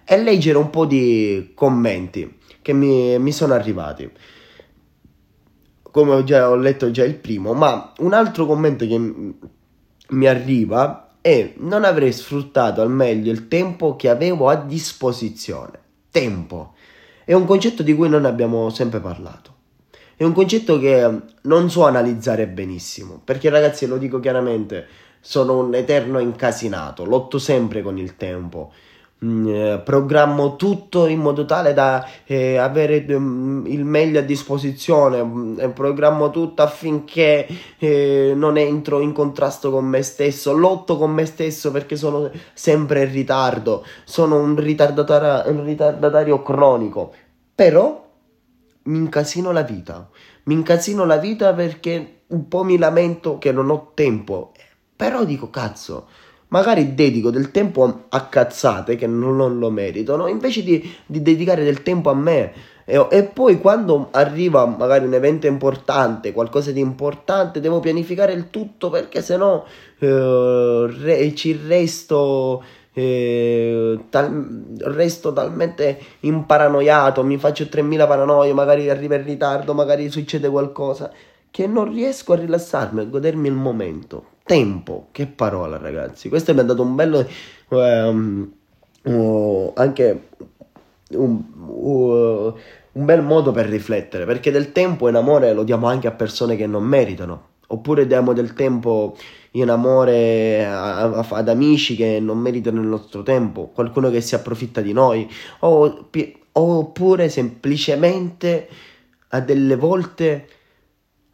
e 0.04 0.22
leggere 0.22 0.58
un 0.58 0.70
po' 0.70 0.86
di 0.86 1.54
commenti 1.56 2.40
che 2.62 2.74
mi, 2.74 3.18
mi 3.18 3.32
sono 3.32 3.54
arrivati. 3.54 4.12
Come 5.84 6.12
ho, 6.12 6.24
già, 6.24 6.50
ho 6.50 6.56
letto 6.56 6.92
già 6.92 7.06
il 7.06 7.16
primo, 7.16 7.54
ma 7.54 7.94
un 8.00 8.12
altro 8.12 8.46
commento 8.46 8.86
che 8.86 8.98
mi 8.98 10.28
arriva 10.28 11.16
è 11.22 11.54
non 11.58 11.86
avrei 11.86 12.12
sfruttato 12.12 12.82
al 12.82 12.92
meglio 12.92 13.32
il 13.32 13.48
tempo 13.48 13.96
che 13.96 14.10
avevo 14.10 14.50
a 14.50 14.56
disposizione. 14.56 15.80
Tempo 16.12 16.74
è 17.24 17.32
un 17.32 17.46
concetto 17.46 17.84
di 17.84 17.96
cui 17.96 18.10
non 18.10 18.26
abbiamo 18.26 18.70
sempre 18.70 19.00
parlato. 19.00 19.60
È 20.22 20.24
un 20.24 20.34
concetto 20.34 20.78
che 20.78 21.20
non 21.42 21.72
so 21.72 21.84
analizzare 21.84 22.46
benissimo, 22.46 23.20
perché 23.26 23.50
ragazzi 23.50 23.88
lo 23.88 23.98
dico 23.98 24.20
chiaramente, 24.20 24.86
sono 25.20 25.58
un 25.58 25.74
eterno 25.74 26.20
incasinato, 26.20 27.06
lotto 27.06 27.40
sempre 27.40 27.82
con 27.82 27.98
il 27.98 28.18
tempo. 28.18 28.72
Mm, 29.26 29.48
eh, 29.48 29.82
programmo 29.84 30.58
tutto 30.58 31.08
in 31.08 31.22
modo 31.22 31.46
tale 31.46 31.74
da 31.74 32.08
eh, 32.26 32.58
avere 32.58 33.04
mm, 33.10 33.66
il 33.66 33.84
meglio 33.84 34.20
a 34.20 34.22
disposizione, 34.22 35.24
mm, 35.24 35.70
programmo 35.74 36.30
tutto 36.30 36.62
affinché 36.62 37.48
eh, 37.80 38.34
non 38.36 38.58
entro 38.58 39.00
in 39.00 39.14
contrasto 39.14 39.72
con 39.72 39.86
me 39.86 40.04
stesso, 40.04 40.54
lotto 40.54 40.98
con 40.98 41.10
me 41.10 41.26
stesso 41.26 41.72
perché 41.72 41.96
sono 41.96 42.30
sempre 42.54 43.06
in 43.06 43.12
ritardo, 43.12 43.84
sono 44.04 44.38
un 44.38 44.50
un 44.50 45.64
ritardatario 45.64 46.44
cronico, 46.44 47.12
però 47.56 48.01
mi 48.84 48.98
incasino 48.98 49.52
la 49.52 49.64
vita. 49.64 50.10
Mi 50.44 50.54
incasino 50.56 51.06
la 51.06 51.18
vita 51.18 51.54
perché 51.54 52.22
un 52.28 52.48
po' 52.48 52.64
mi 52.64 52.78
lamento 52.78 53.38
che 53.38 53.52
non 53.52 53.70
ho 53.70 53.92
tempo. 53.94 54.52
Però 54.96 55.24
dico, 55.24 55.50
cazzo, 55.50 56.08
magari 56.50 56.94
dedico 56.94 57.30
del 57.30 57.52
tempo 57.52 58.06
a 58.10 58.26
cazzate 58.26 58.96
che 58.96 59.08
non, 59.08 59.36
non 59.36 59.58
lo 59.60 59.70
meritano, 59.70 60.28
invece 60.28 60.64
di, 60.64 60.94
di, 61.06 61.22
dedicare 61.22 61.64
del 61.64 61.84
tempo 61.84 62.10
a 62.10 62.16
me. 62.16 62.54
E, 62.86 63.08
e, 63.10 63.24
poi 63.24 63.60
quando 63.60 64.10
arriva 64.12 64.66
magari 64.66 65.06
un 65.06 65.14
evento 65.14 65.48
importante, 65.48 66.34
qualcosa 66.34 66.72
di 66.72 66.80
importante, 66.80 67.60
devo 67.60 67.80
pianificare 67.80 68.34
il 68.34 68.50
tutto 68.50 68.90
perché 68.90 69.22
sennò 69.22 69.64
eh, 70.00 70.88
re, 71.00 71.36
ci 71.36 71.60
resto 71.66 72.64
tal- 72.94 74.76
resto 74.80 75.34
talmente 75.34 76.00
imparanoiato, 76.22 77.24
mi 77.24 77.38
faccio 77.38 77.68
3000 77.68 78.08
paranoie, 78.08 78.54
magari 78.54 78.90
arriva 78.90 79.16
in 79.16 79.24
ritardo, 79.24 79.74
magari 79.74 80.10
succede 80.10 80.50
qualcosa, 80.50 81.12
che 81.50 81.68
non 81.68 81.92
riesco 81.92 82.34
a 82.34 82.38
rilassarmi, 82.38 83.02
a 83.02 83.06
godermi 83.06 83.48
il 83.48 83.54
momento. 83.54 84.26
Tempo, 84.44 85.08
che 85.12 85.28
parola 85.28 85.78
ragazzi, 85.78 86.30
questo 86.30 86.54
mi 86.54 86.60
ha 86.60 86.64
dato 86.64 86.82
un 86.82 86.96
bello... 86.96 87.28
Um, 87.70 88.52
uh, 89.04 89.72
anche 89.76 90.28
un, 91.12 91.44
uh, 91.56 92.54
un 92.94 93.06
bel 93.06 93.22
modo 93.22 93.52
per 93.52 93.68
riflettere, 93.68 94.26
perché 94.26 94.52
del 94.52 94.72
tempo 94.72 95.08
in 95.08 95.16
amore 95.16 95.54
lo 95.54 95.64
diamo 95.64 95.88
anche 95.88 96.08
a 96.08 96.12
persone 96.12 96.56
che 96.56 96.68
non 96.68 96.84
meritano, 96.84 97.50
oppure 97.72 98.08
diamo 98.08 98.34
del 98.34 98.54
tempo 98.54 99.16
in 99.52 99.70
amore 99.70 100.66
a, 100.66 101.02
a, 101.04 101.28
ad 101.30 101.50
amici 101.50 101.96
che 101.96 102.20
non 102.20 102.38
meritano 102.38 102.82
il 102.82 102.88
nostro 102.88 103.24
tempo, 103.24 103.72
qualcuno 103.74 104.10
che 104.10 104.22
si 104.22 104.36
approfitta 104.36 104.82
di 104.82 104.94
noi, 104.94 105.30
o, 105.60 106.10
oppure 106.54 107.30
semplicemente 107.30 108.68
a 109.30 109.40
delle 109.40 109.76
volte 109.76 110.48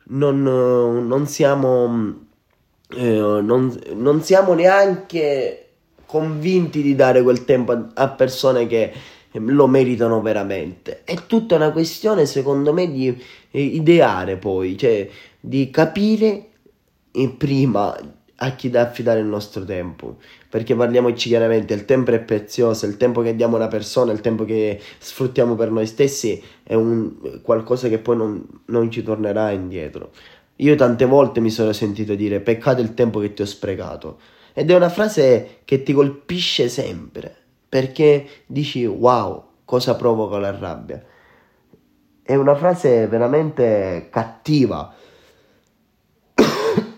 non, 0.10 0.42
non 0.42 1.28
siamo 1.28 2.26
eh, 2.96 3.42
non, 3.42 3.78
non, 3.96 4.22
siamo 4.24 4.54
neanche 4.54 5.64
convinti 6.06 6.82
di 6.82 6.96
dare 6.96 7.22
quel 7.22 7.44
tempo 7.44 7.74
a, 7.74 7.90
a 7.94 8.08
persone 8.10 8.66
che 8.66 8.94
lo 9.34 9.68
meritano 9.68 10.22
veramente. 10.22 11.02
È 11.04 11.26
tutta 11.28 11.56
una 11.56 11.72
questione, 11.72 12.26
secondo 12.26 12.74
me, 12.74 12.90
di 12.90 13.10
eh, 13.52 13.62
ideare 13.62 14.38
poi, 14.38 14.78
cioè 14.78 15.08
di 15.48 15.70
capire 15.70 16.50
prima 17.38 17.98
a 18.40 18.52
chi 18.52 18.70
da 18.70 18.82
affidare 18.82 19.22
il 19.22 19.26
nostro 19.26 19.64
tempo. 19.64 20.18
Perché 20.50 20.76
parliamoci 20.76 21.30
chiaramente, 21.30 21.74
il 21.74 21.86
tempo 21.86 22.12
è 22.12 22.20
prezioso, 22.20 22.86
il 22.86 22.98
tempo 22.98 23.22
che 23.22 23.36
diamo 23.36 23.56
a 23.56 23.60
una 23.60 23.68
persona, 23.68 24.12
il 24.12 24.22
tempo 24.22 24.44
che 24.44 24.80
sfruttiamo 24.98 25.56
per 25.56 25.72
noi 25.72 25.88
stessi 25.88 26.42
è 26.64 26.74
un, 26.74 27.42
qualcosa 27.42 27.88
che 27.88 27.98
poi 27.98 28.18
non, 28.18 28.46
non 28.66 28.92
ci 28.92 29.04
tornerà 29.04 29.52
indietro. 29.52 30.12
Io 30.58 30.76
tante 30.76 31.06
volte 31.06 31.40
mi 31.40 31.50
sono 31.50 31.72
sentito 31.72 32.14
dire 32.14 32.42
peccato 32.42 32.82
il 32.82 32.94
tempo 32.94 33.20
che 33.20 33.34
ti 33.34 33.42
ho 33.42 33.46
sprecato. 33.46 34.20
Ed 34.54 34.70
è 34.70 34.76
una 34.76 34.90
frase 34.90 35.60
che 35.64 35.82
ti 35.82 35.94
colpisce 35.94 36.68
sempre, 36.68 37.34
perché 37.70 38.28
dici 38.48 38.86
wow, 38.86 39.44
cosa 39.66 39.96
provoca 39.96 40.38
la 40.40 40.56
rabbia. 40.56 41.02
È 42.22 42.36
una 42.36 42.56
frase 42.56 43.08
veramente 43.08 44.10
cattiva 44.12 44.94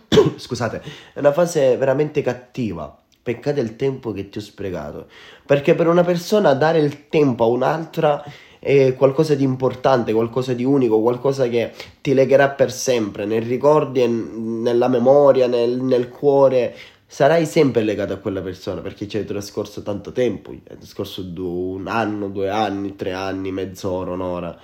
scusate, 0.38 0.82
è 1.14 1.20
una 1.20 1.32
fase 1.32 1.78
veramente 1.78 2.22
cattiva. 2.22 2.98
Peccato 3.22 3.60
il 3.60 3.76
tempo 3.76 4.12
che 4.12 4.30
ti 4.30 4.40
ho 4.40 4.42
sprecato. 4.42 5.08
Perché 5.46 5.76
per 5.76 5.88
una 5.88 6.04
persona 6.04 6.54
dare 6.54 6.80
il 6.80 7.10
tempo 7.10 7.44
a 7.44 7.48
un'altra 7.48 8.24
è 8.60 8.96
qualcosa 8.96 9.36
di 9.36 9.44
importante, 9.44 10.14
qualcosa 10.14 10.54
di 10.54 10.64
unico, 10.64 11.02
qualcosa 11.02 11.48
che 11.48 11.72
ti 12.02 12.14
legherà 12.14 12.50
per 12.50 12.72
sempre, 12.72 13.26
nei 13.26 13.40
ricordi, 13.40 14.06
nella 14.08 14.88
memoria, 14.88 15.48
nel, 15.48 15.80
nel 15.82 16.10
cuore. 16.10 16.76
Sarai 17.06 17.46
sempre 17.46 17.84
legato 17.84 18.14
a 18.14 18.18
quella 18.18 18.42
persona 18.42 18.82
perché 18.82 19.08
ci 19.08 19.18
hai 19.18 19.26
trascorso 19.26 19.82
tanto 19.82 20.12
tempo, 20.12 20.52
è 20.64 20.78
trascorso 20.78 21.26
un 21.38 21.88
anno, 21.88 22.30
due 22.30 22.50
anni, 22.50 22.96
tre 22.96 23.14
anni, 23.14 23.52
mezz'ora, 23.52 24.12
un'ora. 24.12 24.58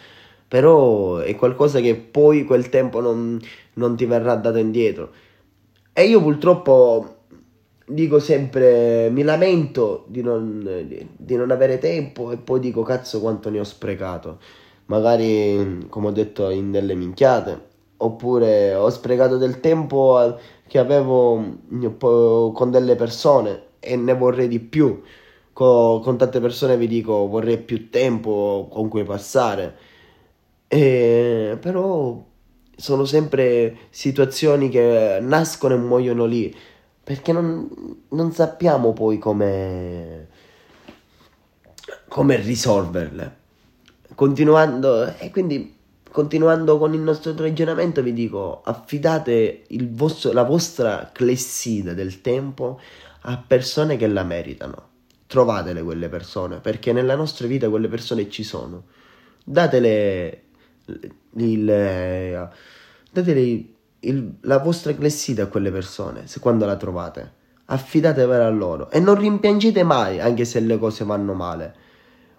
Però 0.47 1.17
è 1.17 1.35
qualcosa 1.35 1.79
che 1.79 1.95
poi 1.95 2.45
quel 2.45 2.69
tempo 2.69 2.99
non, 2.99 3.39
non 3.73 3.95
ti 3.95 4.05
verrà 4.05 4.35
dato 4.35 4.59
indietro 4.59 5.11
E 5.97 6.03
io 6.03 6.21
purtroppo 6.21 7.15
dico 7.85 8.19
sempre, 8.19 9.09
mi 9.11 9.23
lamento 9.23 10.03
di 10.07 10.21
non, 10.21 10.59
di, 11.15 11.35
non 11.37 11.51
avere 11.51 11.77
tempo 11.77 12.31
e 12.31 12.37
poi 12.37 12.59
dico 12.59 12.81
cazzo 12.81 13.21
quanto 13.21 13.49
ne 13.49 13.61
ho 13.61 13.63
sprecato. 13.63 14.39
Magari, 14.87 15.85
come 15.87 16.07
ho 16.07 16.11
detto, 16.11 16.49
in 16.49 16.71
delle 16.71 16.95
minchiate. 16.95 17.73
Oppure 17.97 18.73
ho 18.75 18.89
sprecato 18.89 19.37
del 19.37 19.61
tempo 19.61 20.37
che 20.67 20.79
avevo 20.79 21.41
con 22.53 22.71
delle 22.71 22.95
persone 22.95 23.61
e 23.79 23.95
ne 23.95 24.13
vorrei 24.15 24.49
di 24.49 24.59
più. 24.59 25.01
Con, 25.53 26.01
con 26.01 26.17
tante 26.17 26.41
persone 26.41 26.75
vi 26.75 26.87
dico 26.87 27.27
vorrei 27.27 27.57
più 27.57 27.89
tempo 27.89 28.67
con 28.69 28.89
cui 28.89 29.03
passare. 29.05 29.77
E, 30.67 31.57
però 31.61 32.21
sono 32.75 33.05
sempre 33.05 33.77
situazioni 33.89 34.69
che 34.69 35.19
nascono 35.21 35.73
e 35.75 35.77
muoiono 35.77 36.25
lì 36.25 36.55
perché 37.05 37.31
non, 37.31 37.69
non 38.09 38.31
sappiamo 38.31 38.91
poi 38.91 39.19
come, 39.19 40.27
come 42.07 42.35
risolverle. 42.37 43.43
Continuando, 44.15 45.15
e 45.19 45.29
quindi 45.29 45.77
continuando 46.09 46.79
con 46.79 46.95
il 46.95 47.01
nostro 47.01 47.35
ragionamento, 47.37 48.01
vi 48.01 48.11
dico: 48.11 48.63
affidate 48.63 49.65
vostro, 49.83 50.31
la 50.31 50.41
vostra 50.41 51.11
clessida 51.13 51.93
del 51.93 52.21
tempo 52.21 52.79
a 53.21 53.37
persone 53.37 53.97
che 53.97 54.07
la 54.07 54.23
meritano. 54.23 54.89
Trovatele 55.27 55.83
quelle 55.83 56.09
persone, 56.09 56.57
perché 56.57 56.91
nella 56.91 57.15
nostra 57.15 57.45
vita 57.45 57.69
quelle 57.69 57.87
persone 57.87 58.31
ci 58.31 58.43
sono. 58.43 58.85
Datele 59.43 60.44
il, 61.33 62.49
datele 63.11 63.65
il, 64.05 64.35
la 64.41 64.59
vostra 64.59 64.93
clessida 64.93 65.43
a 65.43 65.47
quelle 65.47 65.71
persone, 65.71 66.27
se 66.27 66.39
quando 66.39 66.65
la 66.65 66.75
trovate. 66.75 67.43
Affidatevela 67.65 68.45
a 68.45 68.49
loro 68.49 68.91
e 68.91 68.99
non 68.99 69.17
rimpiangete 69.17 69.83
mai, 69.83 70.19
anche 70.19 70.45
se 70.45 70.59
le 70.59 70.77
cose 70.77 71.03
vanno 71.03 71.33
male. 71.33 71.75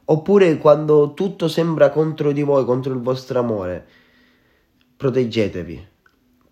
Oppure 0.04 0.56
quando 0.58 1.14
tutto 1.14 1.48
sembra 1.48 1.90
contro 1.90 2.30
di 2.30 2.42
voi, 2.42 2.64
contro 2.64 2.92
il 2.92 3.00
vostro 3.00 3.40
amore, 3.40 3.84
proteggetevi. 4.96 5.88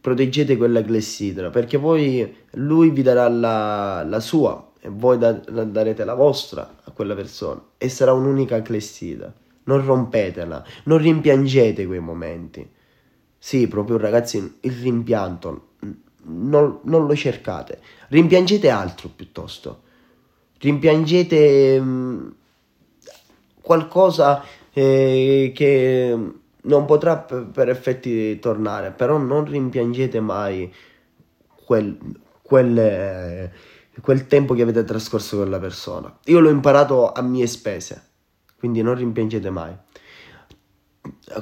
Proteggete 0.01 0.57
quella 0.57 0.83
clessidra, 0.83 1.51
perché 1.51 1.79
poi 1.79 2.37
lui 2.53 2.91
vi 2.91 3.03
darà 3.03 3.29
la, 3.29 4.05
la 4.05 4.21
sua 4.21 4.73
e 4.81 4.91
voi 4.91 5.17
da, 5.17 5.33
darete 5.33 6.05
la 6.05 6.15
vostra 6.15 6.79
a 6.85 6.91
quella 6.91 7.15
persona 7.15 7.63
e 7.79 7.89
sarà 7.89 8.13
un'unica 8.13 8.61
clessida. 8.61 9.33
Non 9.65 9.85
rompetela, 9.85 10.65
non 10.85 10.99
rimpiangete 10.99 11.87
quei 11.87 12.01
momenti. 12.01 12.69
Sì, 13.39 13.67
proprio 13.69 13.97
ragazzi, 13.97 14.59
il 14.61 14.73
rimpianto 14.73 15.73
non, 16.25 16.81
non 16.83 17.07
lo 17.07 17.15
cercate. 17.17 17.81
Rimpiangete 18.09 18.71
altro 18.71 19.09
piuttosto. 19.15 19.83
Rimpiangete 20.59 21.81
mh, 21.81 21.85
mm, 21.85 22.29
qualcosa 23.61 24.45
eh, 24.73 25.53
che 25.55 26.19
non 26.63 26.85
potrà 26.87 27.19
per, 27.19 27.47
per 27.47 27.69
effetti 27.69 28.39
tornare, 28.39 28.91
però 28.93 29.19
non 29.19 29.45
rimpiangete 29.45 30.21
mai 30.21 30.73
quel, 31.65 31.99
quel, 32.43 32.79
eh, 32.79 33.51
quel 34.01 34.27
tempo 34.27 34.55
che 34.55 34.63
avete 34.63 34.85
trascorso 34.85 35.39
con 35.39 35.51
la 35.51 35.59
persona. 35.59 36.17
Io 36.27 36.41
l'ho 36.41 36.51
imparato 36.51 37.13
a 37.13 37.21
mie 37.21 37.47
spese, 37.47 38.03
quindi 38.65 38.81
non 38.81 38.95
rimpiangete 38.95 39.51
mai 39.51 39.77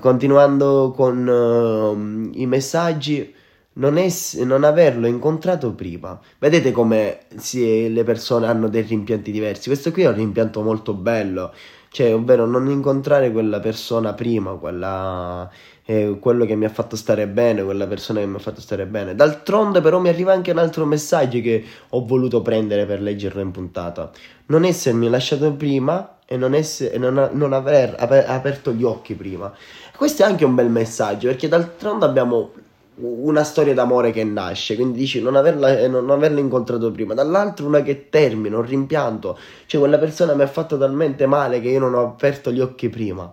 continuando 0.01 0.91
con 0.91 1.25
uh, 1.25 2.31
i 2.37 2.47
messaggi, 2.47 3.33
non, 3.75 3.97
è, 3.97 4.09
non 4.45 4.65
averlo 4.65 5.07
incontrato 5.07 5.73
prima. 5.73 6.19
Vedete 6.39 6.73
come 6.73 7.21
le 7.53 8.03
persone 8.03 8.47
hanno 8.49 8.69
dei 8.69 8.83
rimpianti 8.83 9.31
diversi. 9.31 9.69
Questo 9.69 9.93
qui 9.93 10.03
è 10.03 10.09
un 10.09 10.15
rimpianto 10.15 10.63
molto 10.63 10.95
bello, 10.95 11.53
cioè, 11.91 12.13
ovvero 12.13 12.45
non 12.47 12.69
incontrare 12.69 13.31
quella 13.31 13.61
persona 13.61 14.15
prima, 14.15 14.53
quella, 14.55 15.49
eh, 15.85 16.17
quello 16.21 16.45
che 16.45 16.55
mi 16.55 16.65
ha 16.65 16.69
fatto 16.69 16.97
stare 16.97 17.27
bene, 17.27 17.63
quella 17.63 17.87
persona 17.87 18.21
che 18.21 18.27
mi 18.27 18.37
ha 18.37 18.41
fatto 18.41 18.61
stare 18.61 18.87
bene. 18.87 19.15
D'altronde, 19.15 19.81
però, 19.81 19.99
mi 19.99 20.09
arriva 20.09 20.33
anche 20.33 20.51
un 20.51 20.59
altro 20.59 20.85
messaggio 20.85 21.41
che 21.41 21.65
ho 21.89 22.05
voluto 22.05 22.43
prendere 22.43 22.87
per 22.87 23.01
leggerlo 23.01 23.41
in 23.41 23.51
puntata. 23.51 24.11
Non 24.47 24.65
essermi 24.65 25.09
lasciato 25.09 25.53
prima 25.53 26.19
e 26.27 26.37
non, 26.37 26.55
essere, 26.55 26.97
non, 26.99 27.31
non 27.33 27.53
aver 27.53 27.95
aperto 27.99 28.73
gli 28.73 28.85
occhi 28.85 29.15
prima. 29.15 29.53
Questo 29.97 30.23
è 30.23 30.27
anche 30.27 30.45
un 30.45 30.55
bel 30.55 30.71
messaggio 30.71 31.29
perché 31.29 31.49
d'altronde 31.49 32.05
abbiamo 32.05 32.53
una 32.97 33.43
storia 33.43 33.73
d'amore 33.73 34.11
che 34.11 34.23
nasce, 34.23 34.75
quindi 34.75 34.99
dici 34.99 35.23
non 35.23 35.35
averla, 35.35 35.79
eh, 35.79 35.89
non 35.89 36.11
averla 36.11 36.41
incontrato 36.41 36.91
prima, 36.91 37.15
dall'altro 37.15 37.67
una 37.67 37.83
che 37.83 38.09
termina, 38.11 38.57
un 38.59 38.67
rimpianto, 38.67 39.39
cioè 39.67 39.81
quella 39.81 39.99
persona 39.99 40.35
mi 40.35 40.43
ha 40.43 40.47
fatto 40.47 40.77
talmente 40.77 41.27
male 41.27 41.61
che 41.61 41.69
io 41.69 41.81
non 41.81 41.95
ho 41.95 42.03
aperto 42.03 42.53
gli 42.53 42.61
occhi 42.61 42.89
prima 42.91 43.33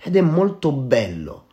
ed 0.00 0.16
è 0.16 0.20
molto 0.20 0.72
bello. 0.72 1.44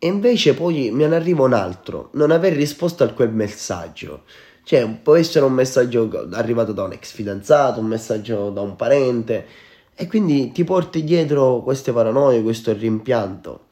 E 0.00 0.06
invece 0.06 0.54
poi 0.54 0.90
me 0.92 1.06
ne 1.08 1.16
arriva 1.16 1.44
un 1.44 1.52
altro, 1.52 2.10
non 2.12 2.30
aver 2.30 2.52
risposto 2.52 3.02
a 3.02 3.08
quel 3.08 3.32
messaggio. 3.32 4.22
Cioè, 4.62 4.86
può 5.02 5.16
essere 5.16 5.44
un 5.44 5.52
messaggio 5.52 6.08
arrivato 6.32 6.72
da 6.72 6.84
un 6.84 6.92
ex 6.92 7.12
fidanzato, 7.12 7.80
un 7.80 7.86
messaggio 7.86 8.50
da 8.50 8.60
un 8.60 8.76
parente, 8.76 9.46
e 9.94 10.06
quindi 10.06 10.52
ti 10.52 10.62
porti 10.62 11.02
dietro 11.02 11.62
queste 11.62 11.92
paranoie, 11.92 12.42
questo 12.42 12.72
rimpianto. 12.72 13.66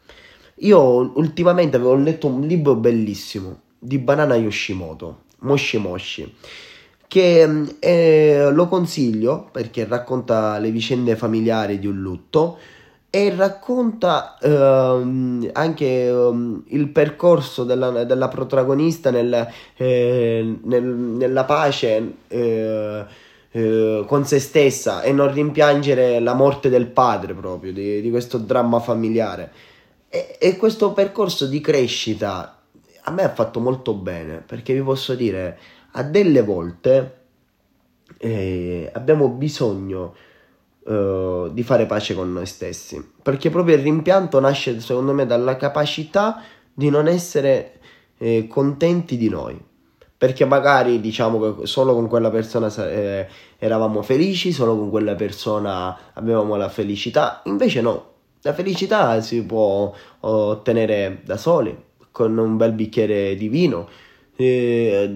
Io 0.60 1.12
ultimamente 1.14 1.76
avevo 1.76 1.94
letto 1.94 2.26
un 2.26 2.40
libro 2.40 2.74
bellissimo 2.74 3.60
di 3.78 3.98
Banana 3.98 4.34
Yoshimoto, 4.34 5.24
Moshi 5.40 5.78
Moshi, 5.78 6.34
che 7.06 7.66
eh, 7.78 8.48
lo 8.50 8.66
consiglio 8.66 9.48
perché 9.52 9.84
racconta 9.84 10.58
le 10.58 10.70
vicende 10.70 11.14
familiari 11.14 11.78
di 11.78 11.86
un 11.86 12.00
lutto 12.00 12.58
e 13.16 13.34
racconta 13.34 14.36
eh, 14.36 15.50
anche 15.54 15.86
eh, 15.86 16.32
il 16.66 16.88
percorso 16.88 17.64
della, 17.64 18.04
della 18.04 18.28
protagonista 18.28 19.10
nel, 19.10 19.48
eh, 19.74 20.58
nel, 20.62 20.84
nella 20.84 21.44
pace 21.44 22.12
eh, 22.28 23.04
eh, 23.50 24.04
con 24.06 24.26
se 24.26 24.38
stessa 24.38 25.00
e 25.00 25.12
non 25.12 25.32
rimpiangere 25.32 26.20
la 26.20 26.34
morte 26.34 26.68
del 26.68 26.88
padre 26.88 27.32
proprio, 27.32 27.72
di, 27.72 28.02
di 28.02 28.10
questo 28.10 28.36
dramma 28.36 28.80
familiare. 28.80 29.50
E, 30.10 30.36
e, 30.38 30.56
questo 30.58 30.92
percorso 30.92 31.46
di 31.46 31.62
crescita 31.62 32.60
a 33.00 33.10
me 33.12 33.22
ha 33.22 33.32
fatto 33.32 33.60
molto 33.60 33.94
bene, 33.94 34.42
perché 34.46 34.74
vi 34.74 34.82
posso 34.82 35.14
dire, 35.14 35.58
a 35.92 36.02
delle 36.02 36.42
volte 36.42 37.14
eh, 38.18 38.90
abbiamo 38.92 39.30
bisogno 39.30 40.14
eh, 40.86 41.50
di 41.52 41.62
fare 41.62 41.86
pace 41.86 42.14
con 42.14 42.32
noi 42.32 42.46
stessi, 42.46 43.04
perché 43.22 43.50
proprio 43.50 43.76
il 43.76 43.82
rimpianto 43.82 44.38
nasce 44.38 44.80
secondo 44.80 45.12
me 45.12 45.26
dalla 45.26 45.56
capacità 45.56 46.42
di 46.72 46.90
non 46.90 47.08
essere 47.08 47.80
eh, 48.18 48.46
contenti 48.48 49.16
di 49.16 49.28
noi. 49.28 49.60
Perché 50.18 50.46
magari 50.46 51.00
diciamo 51.00 51.56
che 51.56 51.66
solo 51.66 51.92
con 51.92 52.08
quella 52.08 52.30
persona 52.30 52.72
eh, 52.88 53.26
eravamo 53.58 54.00
felici, 54.00 54.50
solo 54.50 54.74
con 54.76 54.88
quella 54.88 55.14
persona 55.14 56.12
avevamo 56.14 56.56
la 56.56 56.70
felicità, 56.70 57.42
invece 57.44 57.82
no, 57.82 58.12
la 58.40 58.54
felicità 58.54 59.20
si 59.20 59.44
può 59.44 59.92
ottenere 60.20 61.20
da 61.22 61.36
soli, 61.36 61.76
con 62.10 62.38
un 62.38 62.56
bel 62.56 62.72
bicchiere 62.72 63.34
di 63.34 63.48
vino, 63.48 63.88
eh, 64.36 65.14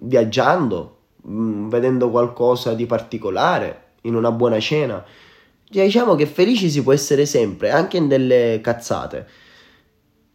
viaggiando, 0.00 0.96
mm, 1.28 1.68
vedendo 1.68 2.10
qualcosa 2.10 2.74
di 2.74 2.86
particolare, 2.86 3.82
in 4.02 4.14
una 4.14 4.30
buona 4.30 4.60
cena. 4.60 5.04
Diciamo 5.68 6.14
che 6.14 6.26
felici 6.26 6.70
si 6.70 6.82
può 6.82 6.92
essere 6.92 7.26
sempre, 7.26 7.70
anche 7.70 7.96
in 7.96 8.08
delle 8.08 8.60
cazzate. 8.62 9.26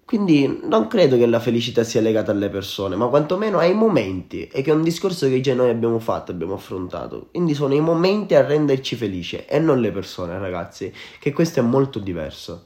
Quindi 0.10 0.62
non 0.64 0.88
credo 0.88 1.18
che 1.18 1.28
la 1.28 1.40
felicità 1.40 1.84
sia 1.84 2.02
legata 2.02 2.32
alle 2.32 2.50
persone, 2.50 2.96
ma 2.96 3.06
quantomeno 3.06 3.60
ai 3.60 3.76
momenti, 3.76 4.48
e 4.48 4.64
che 4.64 4.72
è 4.72 4.74
un 4.74 4.82
discorso 4.82 5.28
che 5.28 5.40
già 5.40 5.54
noi 5.54 5.70
abbiamo 5.70 6.00
fatto, 6.00 6.32
abbiamo 6.32 6.56
affrontato. 6.56 7.28
Quindi 7.30 7.54
sono 7.54 7.76
i 7.76 7.80
momenti 7.80 8.34
a 8.34 8.44
renderci 8.44 8.96
felici 8.96 9.46
e 9.46 9.60
non 9.60 9.80
le 9.80 9.92
persone, 9.92 10.40
ragazzi, 10.40 10.92
che 11.20 11.32
questo 11.32 11.60
è 11.60 11.62
molto 11.62 12.00
diverso. 12.00 12.66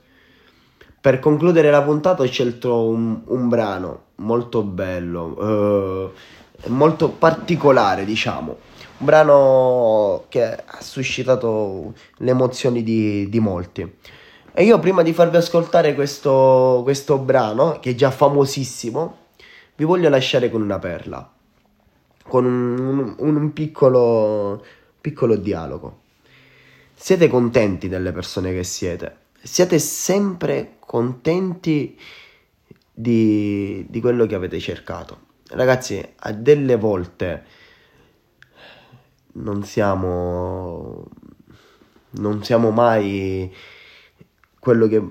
Per 1.01 1.19
concludere 1.19 1.69
la 1.69 1.81
puntata 1.81 2.23
ho 2.23 2.27
scelto 2.27 2.85
un, 2.85 3.23
un 3.25 3.49
brano 3.49 4.03
molto 4.15 4.63
bello, 4.63 5.35
eh, 5.41 6.11
molto 6.67 7.09
particolare, 7.09 8.05
diciamo. 8.05 8.57
Un 8.97 9.05
brano 9.05 10.25
che 10.29 10.43
ha 10.43 10.81
suscitato 10.81 11.93
le 12.17 12.31
emozioni 12.31 12.83
di, 12.83 13.27
di 13.29 13.39
molti. 13.39 13.91
E 14.55 14.63
io 14.63 14.79
prima 14.79 15.01
di 15.01 15.13
farvi 15.13 15.37
ascoltare 15.37 15.95
questo, 15.95 16.81
questo 16.83 17.17
brano, 17.17 17.79
che 17.79 17.91
è 17.91 17.95
già 17.95 18.11
famosissimo, 18.11 19.17
vi 19.75 19.83
voglio 19.83 20.09
lasciare 20.09 20.51
con 20.51 20.61
una 20.61 20.77
perla, 20.77 21.27
con 22.27 22.45
un, 22.45 23.15
un, 23.17 23.35
un 23.35 23.53
piccolo, 23.53 24.63
piccolo 25.01 25.35
dialogo. 25.35 26.01
Siete 26.93 27.27
contenti 27.27 27.89
delle 27.89 28.11
persone 28.11 28.53
che 28.53 28.63
siete? 28.63 29.17
Siete 29.41 29.79
sempre 29.79 30.75
contenti 30.79 31.99
di, 32.93 33.85
di 33.89 33.99
quello 33.99 34.27
che 34.27 34.35
avete 34.35 34.59
cercato? 34.59 35.32
Ragazzi, 35.55 36.03
a 36.15 36.31
delle 36.31 36.75
volte 36.75 37.43
non 39.33 39.63
siamo 39.63 41.07
non 42.15 42.43
siamo 42.43 42.69
mai 42.69 43.51
quello 44.59 44.87
che 44.87 45.01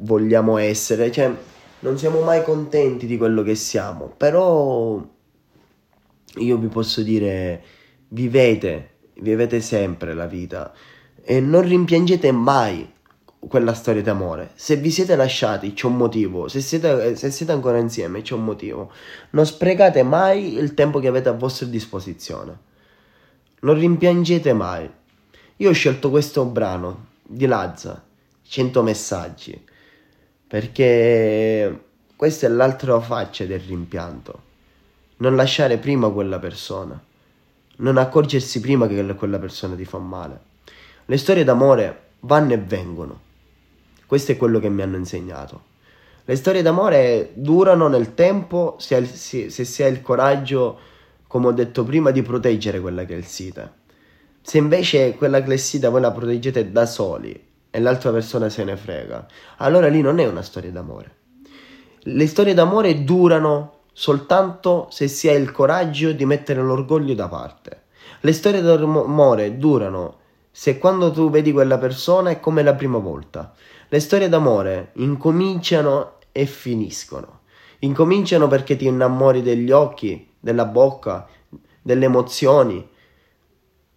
vogliamo 0.00 0.56
essere, 0.58 1.10
cioè 1.12 1.32
non 1.80 1.98
siamo 1.98 2.20
mai 2.22 2.42
contenti 2.42 3.06
di 3.06 3.16
quello 3.16 3.42
che 3.42 3.54
siamo, 3.54 4.12
però 4.16 5.00
io 6.34 6.56
vi 6.58 6.66
posso 6.66 7.02
dire 7.02 7.62
vivete, 8.08 8.90
vivete 9.20 9.60
sempre 9.60 10.14
la 10.14 10.26
vita 10.26 10.72
e 11.22 11.40
non 11.40 11.62
rimpiangete 11.62 12.32
mai 12.32 12.90
quella 13.38 13.74
storia 13.74 14.02
d'amore. 14.02 14.50
Se 14.54 14.76
vi 14.76 14.90
siete 14.90 15.14
lasciati 15.16 15.72
c'è 15.72 15.86
un 15.86 15.96
motivo, 15.96 16.48
se 16.48 16.60
siete, 16.60 17.14
se 17.16 17.30
siete 17.30 17.52
ancora 17.52 17.78
insieme 17.78 18.22
c'è 18.22 18.34
un 18.34 18.44
motivo. 18.44 18.92
Non 19.30 19.46
sprecate 19.46 20.02
mai 20.02 20.54
il 20.54 20.74
tempo 20.74 20.98
che 20.98 21.08
avete 21.08 21.28
a 21.28 21.32
vostra 21.32 21.66
disposizione. 21.66 22.66
Non 23.60 23.78
rimpiangete 23.78 24.52
mai. 24.52 24.90
Io 25.56 25.70
ho 25.70 25.72
scelto 25.72 26.10
questo 26.10 26.44
brano 26.44 27.06
di 27.22 27.46
Lazza, 27.46 28.02
100 28.42 28.82
messaggi, 28.82 29.64
perché 30.46 31.82
questa 32.14 32.46
è 32.46 32.50
l'altra 32.50 33.00
faccia 33.00 33.44
del 33.44 33.60
rimpianto. 33.60 34.42
Non 35.18 35.34
lasciare 35.34 35.78
prima 35.78 36.10
quella 36.10 36.38
persona, 36.38 37.00
non 37.76 37.96
accorgersi 37.96 38.60
prima 38.60 38.86
che 38.86 39.14
quella 39.14 39.38
persona 39.38 39.74
ti 39.74 39.84
fa 39.84 39.98
male. 39.98 40.40
Le 41.06 41.16
storie 41.16 41.42
d'amore 41.42 42.02
vanno 42.20 42.52
e 42.52 42.58
vengono. 42.58 43.26
Questo 44.08 44.32
è 44.32 44.38
quello 44.38 44.58
che 44.58 44.70
mi 44.70 44.80
hanno 44.80 44.96
insegnato. 44.96 45.64
Le 46.24 46.34
storie 46.34 46.62
d'amore 46.62 47.32
durano 47.34 47.88
nel 47.88 48.14
tempo 48.14 48.76
se, 48.78 49.04
se, 49.04 49.50
se 49.50 49.64
si 49.66 49.82
ha 49.82 49.86
il 49.86 50.00
coraggio, 50.00 50.78
come 51.26 51.48
ho 51.48 51.52
detto 51.52 51.84
prima, 51.84 52.10
di 52.10 52.22
proteggere 52.22 52.80
quella 52.80 53.04
che 53.04 53.12
è 53.12 53.18
il 53.18 53.26
sita. 53.26 53.70
Se 54.40 54.56
invece 54.56 55.14
quella 55.14 55.42
clessida 55.42 55.90
voi 55.90 56.00
la 56.00 56.10
proteggete 56.10 56.72
da 56.72 56.86
soli 56.86 57.38
e 57.68 57.80
l'altra 57.80 58.10
persona 58.10 58.48
se 58.48 58.64
ne 58.64 58.78
frega, 58.78 59.26
allora 59.58 59.88
lì 59.88 60.00
non 60.00 60.20
è 60.20 60.26
una 60.26 60.40
storia 60.40 60.70
d'amore. 60.70 61.16
Le 61.98 62.26
storie 62.26 62.54
d'amore 62.54 63.04
durano 63.04 63.80
soltanto 63.92 64.86
se 64.88 65.06
si 65.06 65.28
ha 65.28 65.34
il 65.34 65.52
coraggio 65.52 66.12
di 66.12 66.24
mettere 66.24 66.62
l'orgoglio 66.62 67.12
da 67.12 67.28
parte. 67.28 67.82
Le 68.20 68.32
storie 68.32 68.62
d'amore 68.62 69.58
durano 69.58 70.16
se 70.50 70.78
quando 70.78 71.12
tu 71.12 71.28
vedi 71.28 71.52
quella 71.52 71.76
persona 71.76 72.30
è 72.30 72.40
come 72.40 72.62
la 72.62 72.74
prima 72.74 72.96
volta. 72.98 73.54
Le 73.88 74.00
storie 74.00 74.28
d'amore 74.28 74.90
incominciano 74.94 76.18
e 76.32 76.46
finiscono. 76.46 77.40
Incominciano 77.80 78.48
perché 78.48 78.76
ti 78.76 78.86
innamori 78.86 79.42
degli 79.42 79.70
occhi, 79.70 80.30
della 80.38 80.64
bocca, 80.64 81.26
delle 81.80 82.04
emozioni, 82.04 82.86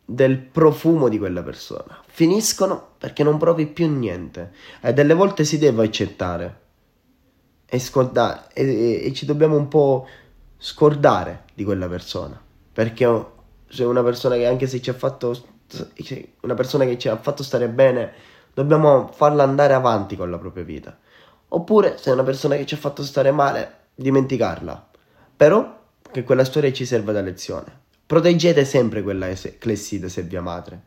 del 0.05 0.37
profumo 0.37 1.09
di 1.09 1.17
quella 1.17 1.43
persona. 1.43 2.01
Finiscono 2.07 2.89
perché 2.97 3.23
non 3.23 3.37
provi 3.37 3.67
più 3.67 3.89
niente 3.89 4.53
e 4.81 4.93
delle 4.93 5.13
volte 5.13 5.43
si 5.43 5.57
deve 5.57 5.85
accettare 5.85 6.59
e, 7.65 7.79
scordare, 7.79 8.47
e, 8.53 9.01
e 9.05 9.13
ci 9.13 9.25
dobbiamo 9.25 9.55
un 9.55 9.67
po' 9.67 10.07
scordare 10.57 11.45
di 11.53 11.63
quella 11.63 11.87
persona 11.87 12.39
perché 12.71 13.25
se 13.67 13.83
una 13.83 14.03
persona 14.03 14.35
che 14.35 14.45
anche 14.45 14.67
se 14.67 14.81
ci 14.81 14.89
ha 14.89 14.93
fatto 14.93 15.49
una 16.41 16.53
persona 16.53 16.85
che 16.85 16.97
ci 16.97 17.07
ha 17.07 17.17
fatto 17.17 17.43
stare 17.43 17.69
bene 17.69 18.13
dobbiamo 18.53 19.09
farla 19.13 19.43
andare 19.43 19.73
avanti 19.73 20.15
con 20.15 20.29
la 20.29 20.37
propria 20.37 20.63
vita 20.63 20.97
oppure 21.49 21.97
se 21.97 22.09
è 22.09 22.13
una 22.13 22.23
persona 22.23 22.55
che 22.55 22.65
ci 22.65 22.75
ha 22.75 22.77
fatto 22.77 23.03
stare 23.03 23.31
male 23.31 23.77
dimenticarla 23.95 24.89
però 25.35 25.79
che 26.11 26.23
quella 26.23 26.43
storia 26.43 26.71
ci 26.71 26.85
serva 26.85 27.11
da 27.11 27.21
lezione 27.21 27.79
Proteggete 28.11 28.65
sempre 28.65 29.03
quella 29.03 29.29
clesside 29.57 30.09
se 30.09 30.23
vi 30.23 30.35
amate. 30.35 30.81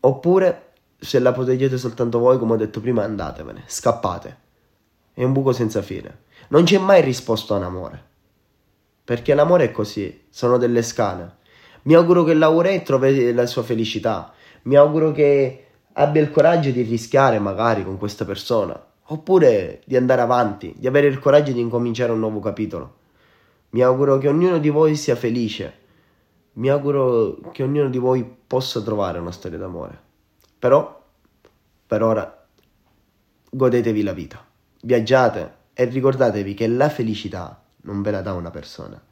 Oppure, 0.00 0.72
se 0.98 1.18
la 1.18 1.32
proteggete 1.32 1.78
soltanto 1.78 2.18
voi, 2.18 2.38
come 2.38 2.52
ho 2.52 2.56
detto 2.56 2.82
prima, 2.82 3.04
andatevene, 3.04 3.62
scappate. 3.64 4.36
È 5.14 5.24
un 5.24 5.32
buco 5.32 5.52
senza 5.52 5.80
fine. 5.80 6.24
Non 6.48 6.64
c'è 6.64 6.76
mai 6.76 7.00
risposto 7.00 7.54
a 7.54 7.56
un 7.56 7.62
amore. 7.62 8.04
Perché 9.02 9.32
l'amore 9.32 9.64
è 9.64 9.70
così, 9.70 10.26
sono 10.28 10.58
delle 10.58 10.82
scale. 10.82 11.36
Mi 11.84 11.94
auguro 11.94 12.22
che 12.22 12.34
Laurè 12.34 12.82
trovi 12.82 13.32
la 13.32 13.46
sua 13.46 13.62
felicità. 13.62 14.34
Mi 14.64 14.76
auguro 14.76 15.10
che 15.10 15.63
abbia 15.94 16.22
il 16.22 16.30
coraggio 16.30 16.70
di 16.70 16.82
rischiare 16.82 17.38
magari 17.38 17.84
con 17.84 17.98
questa 17.98 18.24
persona. 18.24 18.80
Oppure 19.08 19.82
di 19.84 19.96
andare 19.96 20.20
avanti, 20.20 20.74
di 20.76 20.86
avere 20.86 21.08
il 21.08 21.18
coraggio 21.18 21.52
di 21.52 21.60
incominciare 21.60 22.12
un 22.12 22.20
nuovo 22.20 22.40
capitolo. 22.40 22.94
Mi 23.70 23.82
auguro 23.82 24.18
che 24.18 24.28
ognuno 24.28 24.58
di 24.58 24.70
voi 24.70 24.94
sia 24.94 25.16
felice 25.16 25.82
mi 26.54 26.68
auguro 26.68 27.38
che 27.52 27.62
ognuno 27.62 27.88
di 27.88 27.98
voi 27.98 28.24
possa 28.24 28.80
trovare 28.80 29.18
una 29.18 29.32
storia 29.32 29.58
d'amore. 29.58 30.00
Però, 30.58 31.02
per 31.86 32.02
ora, 32.02 32.46
godetevi 33.50 34.02
la 34.02 34.12
vita. 34.12 34.44
Viaggiate 34.82 35.54
e 35.74 35.84
ricordatevi 35.86 36.54
che 36.54 36.68
la 36.68 36.88
felicità 36.88 37.60
non 37.82 38.02
ve 38.02 38.10
la 38.12 38.20
dà 38.20 38.34
una 38.34 38.50
persona. 38.50 39.02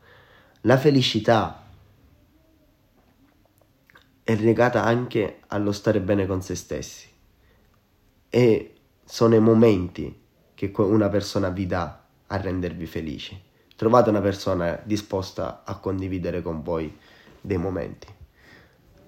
La 0.63 0.77
felicità 0.77 1.62
è 4.25 4.35
legata 4.37 4.85
anche 4.85 5.41
allo 5.49 5.73
stare 5.73 6.01
bene 6.01 6.27
con 6.27 6.43
se 6.43 6.55
stessi. 6.55 7.09
E 8.29 8.75
sono 9.05 9.35
i 9.35 9.41
momenti 9.41 10.21
che 10.55 10.73
una 10.77 11.09
persona 11.09 11.49
vi 11.49 11.67
dà 11.67 12.05
a 12.27 12.37
rendervi 12.37 12.87
felici. 12.87 13.41
Trovate 13.77 14.11
una 14.11 14.21
persona 14.21 14.81
disposta 14.85 15.63
a 15.65 15.77
condividere 15.79 16.41
con 16.41 16.63
voi 16.63 16.97
dei 17.41 17.59
momenti. 17.59 18.07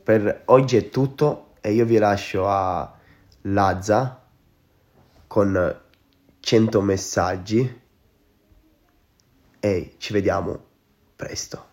Per 0.02 0.42
oggi 0.46 0.76
è 0.76 0.88
tutto 0.90 1.54
e 1.60 1.72
io 1.72 1.84
vi 1.84 1.96
lascio 1.96 2.48
a 2.48 2.98
Lazza 3.42 4.26
con 5.26 5.80
100 6.40 6.80
messaggi 6.82 7.80
e 9.60 9.94
ci 9.96 10.12
vediamo 10.12 10.62
presto. 11.16 11.72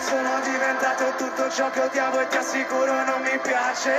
sono 0.00 0.40
diventato 0.40 1.12
tutto 1.16 1.50
ciò 1.50 1.70
che 1.70 1.80
odiavo 1.80 2.20
e 2.20 2.28
ti 2.28 2.36
assicuro 2.36 3.04
non 3.04 3.22
mi 3.22 3.38
piace. 3.38 3.92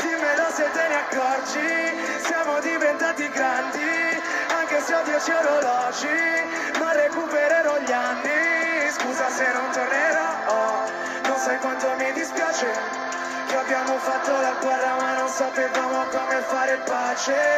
Dimmelo 0.00 0.46
se 0.52 0.70
te 0.72 0.88
ne 0.88 0.94
accorgi 0.94 2.22
Siamo 2.24 2.58
diventati 2.60 3.28
grandi 3.28 4.20
Anche 4.58 4.80
se 4.80 4.94
ho 4.94 5.02
dieci 5.02 5.30
orologi 5.30 6.78
Ma 6.78 6.92
recupererò 6.92 7.78
gli 7.78 7.92
anni. 7.92 8.90
Scusa 8.90 9.28
se 9.30 9.52
non 9.52 9.70
tornerò 9.72 10.86
Non 11.26 11.36
sai 11.38 11.58
quanto 11.58 11.94
mi 11.98 12.12
dispiace 12.12 13.10
abbiamo 13.52 13.98
fatto 13.98 14.32
la 14.32 14.56
guerra 14.60 14.96
ma 14.96 15.14
non 15.18 15.28
sapevamo 15.28 16.04
come 16.06 16.40
fare 16.40 16.80
pace 16.86 17.52